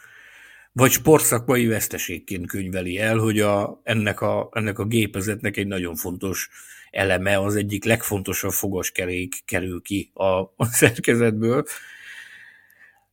[0.73, 6.49] vagy sportszakmai veszteségként könyveli el, hogy a, ennek, a, ennek a gépezetnek egy nagyon fontos
[6.91, 11.65] eleme, az egyik legfontosabb fogaskerék kerül ki a, a szerkezetből.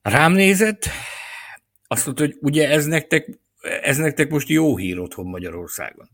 [0.02, 0.88] Rám nézett,
[1.88, 3.40] azt mondta, hogy ugye ez nektek,
[3.82, 6.10] ez nektek most jó hír otthon Magyarországon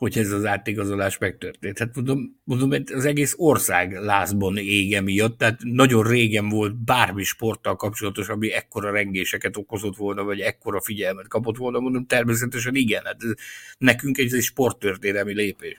[0.00, 1.78] hogy ez az átigazolás megtörtént.
[1.78, 7.76] Hát mondom, mondom, az egész ország lázban ége miatt, tehát nagyon régen volt bármi sporttal
[7.76, 13.16] kapcsolatos, ami ekkora rengéseket okozott volna, vagy ekkora figyelmet kapott volna, mondom, természetesen igen, hát
[13.22, 13.30] ez,
[13.78, 15.78] nekünk ez egy sporttörténelmi lépés.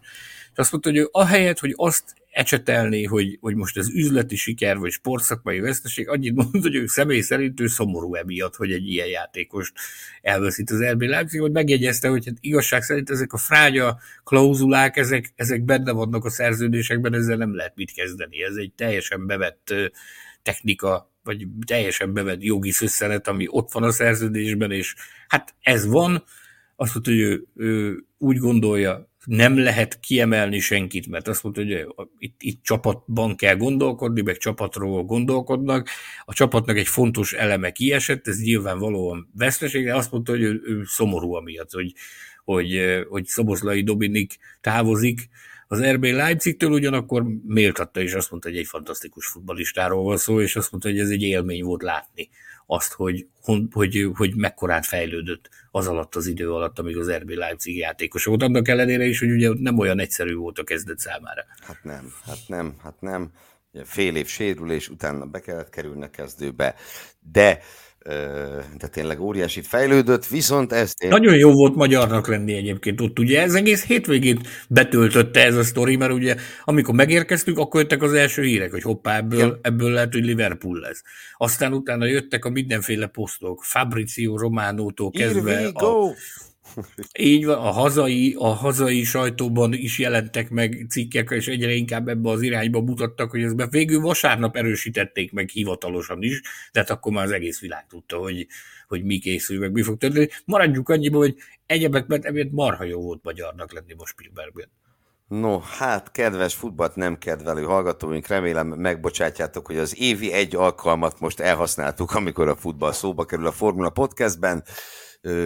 [0.51, 4.91] És azt mondta, hogy ahelyett, hogy azt ecsetelni, hogy, hogy most ez üzleti siker, vagy
[4.91, 9.73] sportszakmai veszteség, annyit mond, hogy ő személy szerint ő szomorú emiatt, hogy egy ilyen játékost
[10.21, 15.33] elveszít az RB Leipzig, hogy megjegyezte, hogy hát igazság szerint ezek a frágya klauzulák, ezek,
[15.35, 18.43] ezek benne vannak a szerződésekben, ezzel nem lehet mit kezdeni.
[18.43, 19.73] Ez egy teljesen bevett
[20.41, 24.95] technika, vagy teljesen bevett jogi szösszenet, ami ott van a szerződésben, és
[25.27, 26.23] hát ez van,
[26.75, 31.87] azt mondta, hogy ő, ő úgy gondolja, nem lehet kiemelni senkit, mert azt mondta, hogy
[32.17, 35.89] itt, itt csapatban kell gondolkodni, meg csapatról gondolkodnak.
[36.25, 40.83] A csapatnak egy fontos eleme kiesett, ez nyilvánvalóan veszteség, de azt mondta, hogy ő, ő
[40.85, 41.93] szomorú amiatt, hogy,
[42.43, 45.29] hogy, hogy Szoboszlai Dominik távozik,
[45.67, 50.55] az RB Leipzigtől ugyanakkor méltatta, és azt mondta, hogy egy fantasztikus futbalistáról van szó, és
[50.55, 52.29] azt mondta, hogy ez egy élmény volt látni
[52.71, 53.27] azt, hogy,
[53.71, 58.43] hogy, hogy mekkorát fejlődött az alatt az idő alatt, amíg az RB Leipzig játékos volt.
[58.43, 61.45] Annak ellenére is, hogy ugye nem olyan egyszerű volt a kezdet számára.
[61.61, 63.31] Hát nem, hát nem, hát nem.
[63.83, 66.75] Fél év sérülés, utána be kellett kerülni kezdőbe.
[67.19, 67.59] De
[68.77, 71.03] de tényleg óriásit fejlődött, viszont ezt...
[71.03, 71.09] Én...
[71.09, 75.95] Nagyon jó volt magyarnak lenni egyébként ott, ugye ez egész hétvégét betöltötte ez a sztori,
[75.95, 80.25] mert ugye amikor megérkeztünk, akkor jöttek az első hírek, hogy hoppá, ebből, ebből lehet, hogy
[80.25, 81.03] Liverpool lesz.
[81.37, 86.13] Aztán utána jöttek a mindenféle posztok, Fabrizio Románótól kezdve a,
[87.19, 92.29] így van, a hazai, a hazai sajtóban is jelentek meg cikkek, és egyre inkább ebbe
[92.29, 96.41] az irányba mutattak, hogy ezt végül vasárnap erősítették meg hivatalosan is,
[96.71, 98.47] de hát akkor már az egész világ tudta, hogy,
[98.87, 100.27] hogy mi készül, meg mi fog történni.
[100.45, 101.35] Maradjuk annyiba, hogy
[101.65, 104.69] egyebek, mert emiatt marha jó volt magyarnak lenni most Spielbergben.
[105.27, 111.39] No, hát kedves futballt nem kedvelő hallgatóink, remélem megbocsátjátok, hogy az évi egy alkalmat most
[111.39, 114.63] elhasználtuk, amikor a futball szóba kerül a Formula Podcastben.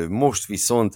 [0.09, 0.95] Most viszont,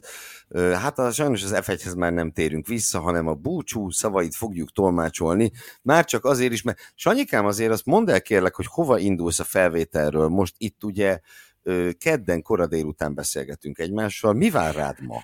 [0.55, 5.51] hát sajnos az F1-hez már nem térünk vissza, hanem a búcsú szavait fogjuk tolmácsolni,
[5.81, 9.43] már csak azért is, mert Sanyikám azért azt mondd el kérlek, hogy hova indulsz a
[9.43, 10.27] felvételről.
[10.27, 11.19] Most itt ugye
[11.97, 14.33] kedden kora délután beszélgetünk egymással.
[14.33, 15.23] Mi vár rád ma?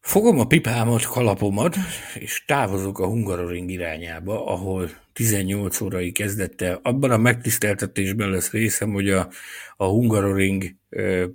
[0.00, 1.76] Fogom a pipámat, kalapomat,
[2.14, 6.78] és távozok a Hungaroring irányába, ahol 18 órai kezdette.
[6.82, 9.28] Abban a megtiszteltetésben lesz részem, hogy a,
[9.76, 10.64] a Hungaroring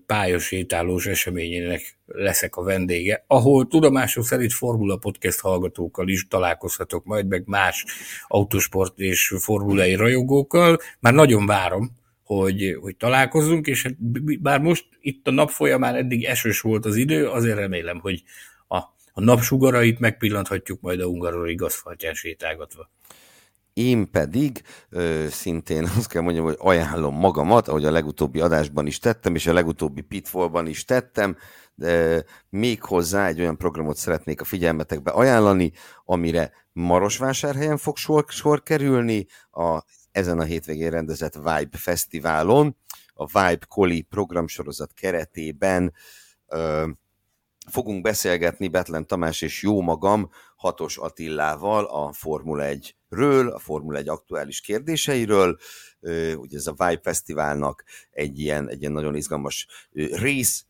[0.05, 7.43] pályasétálós eseményének leszek a vendége, ahol tudomásom szerint Formula Podcast hallgatókkal is találkozhatok majd, meg
[7.45, 7.85] más
[8.27, 10.77] autosport és formulai rajongókkal.
[10.99, 11.91] Már nagyon várom,
[12.23, 13.95] hogy, hogy találkozunk, és hát
[14.41, 18.23] bár most itt a nap folyamán eddig esős volt az idő, azért remélem, hogy
[18.67, 18.77] a,
[19.13, 22.89] a napsugarait megpillanthatjuk majd a Hungarorig aszfaltján sétálgatva.
[23.73, 28.99] Én pedig ö, szintén azt kell mondjam, hogy ajánlom magamat, ahogy a legutóbbi adásban is
[28.99, 31.37] tettem, és a legutóbbi pitfallban is tettem,
[31.75, 35.71] de még hozzá egy olyan programot szeretnék a figyelmetekbe ajánlani,
[36.05, 42.77] amire Marosvásárhelyen fog sor, sor kerülni, a ezen a hétvégén rendezett Vibe Fesztiválon,
[43.13, 45.93] a Vibe Koli programsorozat keretében
[46.47, 46.87] ö,
[47.69, 52.63] fogunk beszélgetni Betlen Tamás és jó magam Hatos Attillával a Formula
[53.13, 55.57] 1-ről, a Formula 1 aktuális kérdéseiről.
[56.35, 59.67] Ugye ez a Vibe Fesztiválnak egy ilyen, egy ilyen nagyon izgalmas
[60.11, 60.65] rész,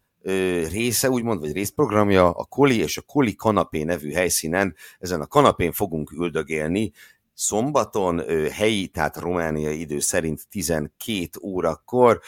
[0.71, 5.71] része, úgymond, vagy részprogramja, a Koli és a Koli kanapé nevű helyszínen, ezen a kanapén
[5.71, 6.91] fogunk üldögélni,
[7.33, 8.21] szombaton,
[8.51, 12.21] helyi, tehát romániai idő szerint 12 órakor.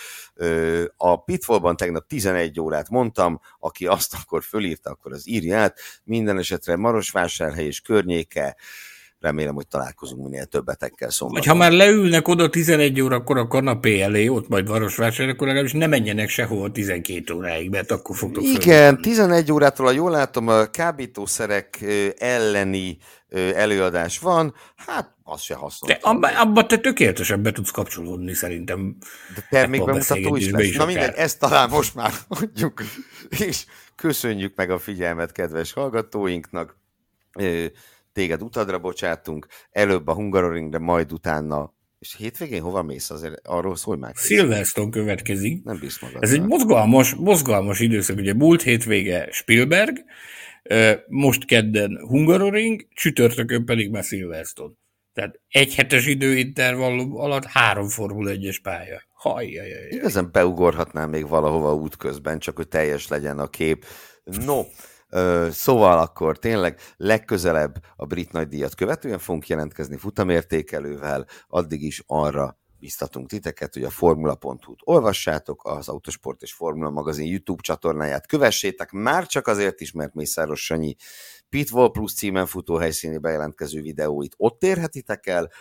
[0.97, 5.79] A Pitfallban tegnap 11 órát mondtam, aki azt akkor fölírta, akkor az írja át.
[6.03, 8.55] Minden esetre Marosvásárhely és környéke,
[9.25, 11.43] remélem, hogy találkozunk minél többetekkel szombaton.
[11.43, 15.73] Vagy ha már leülnek oda 11 órakor a kanapé elé, ott majd Marosvásárhely, akkor legalábbis
[15.73, 19.01] ne menjenek sehova 12 óráig, mert akkor fogtok Igen, fölmenni.
[19.01, 21.85] 11 órától, ha jól látom, a kábítószerek
[22.17, 22.97] elleni
[23.55, 25.89] előadás van, hát az se hasznos.
[25.91, 28.97] De abban abba te tökéletesen be tudsz kapcsolódni szerintem.
[29.35, 30.63] De termékbemutató is lesz.
[30.63, 32.83] Is Na mindegy, ezt talán most már mondjuk,
[33.29, 33.65] és
[33.95, 36.77] köszönjük meg a figyelmet kedves hallgatóinknak.
[38.15, 43.09] Téged utadra bocsátunk, előbb a Hungaroringre, majd utána és hétvégén hova mész?
[43.09, 44.13] Azért arról szólj már.
[44.15, 45.63] Silverstone következik.
[45.63, 46.23] Nem bízsz magad.
[46.23, 48.17] Ez egy mozgalmas, mozgalmas időszak.
[48.17, 49.97] Ugye múlt hétvége Spielberg,
[51.07, 54.73] most kedden Hungaroring, csütörtökön pedig már Silverstone.
[55.13, 59.01] Tehát egy hetes időintervallum alatt három Formula 1-es pálya.
[59.13, 59.87] Hajjajjaj.
[59.89, 63.85] Igazán beugorhatnám még valahova útközben, csak hogy teljes legyen a kép.
[64.45, 64.61] No,
[65.51, 73.29] Szóval akkor tényleg legközelebb a brit nagydíjat követően fogunk jelentkezni futamértékelővel, addig is arra biztatunk
[73.29, 79.47] titeket, hogy a formula.hu-t olvassátok, az Autosport és Formula magazin YouTube csatornáját kövessétek, már csak
[79.47, 80.95] azért is, mert Mészáros Sanyi
[81.55, 85.51] Pitwall Plus címen futó helyszíni bejelentkező videóit ott érhetitek el,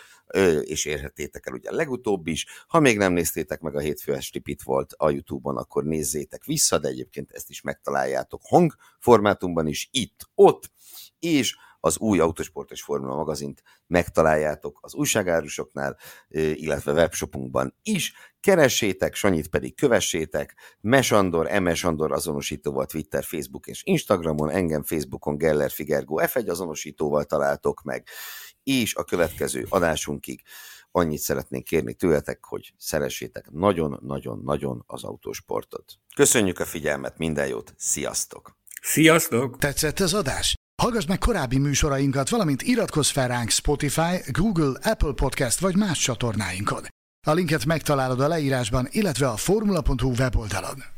[0.61, 2.45] és érhetétek el ugye legutóbb is.
[2.67, 6.87] Ha még nem néztétek meg a hétfő esti Pitwallt a YouTube-on, akkor nézzétek vissza, de
[6.87, 10.71] egyébként ezt is megtaláljátok hangformátumban is, itt, ott,
[11.19, 11.55] és
[11.85, 15.97] az új Autosport és Formula magazint megtaláljátok az újságárusoknál,
[16.53, 18.13] illetve webshopunkban is.
[18.39, 21.47] Keressétek, Sanyit pedig kövessétek, Mesandor,
[21.83, 28.07] Andor azonosítóval Twitter, Facebook és Instagramon, engem Facebookon Geller Figergo F1 azonosítóval találtok meg,
[28.63, 30.41] és a következő adásunkig
[30.91, 35.93] annyit szeretnénk kérni tőletek, hogy szeressétek nagyon-nagyon-nagyon az autósportot.
[36.15, 38.57] Köszönjük a figyelmet, minden jót, sziasztok!
[38.81, 39.57] Sziasztok!
[39.57, 40.55] Tetszett az adás?
[40.81, 46.83] Hallgass meg korábbi műsorainkat, valamint iratkozz fel ránk Spotify, Google, Apple Podcast vagy más csatornáinkon.
[47.27, 50.94] A linket megtalálod a leírásban, illetve a formula.hu weboldalon.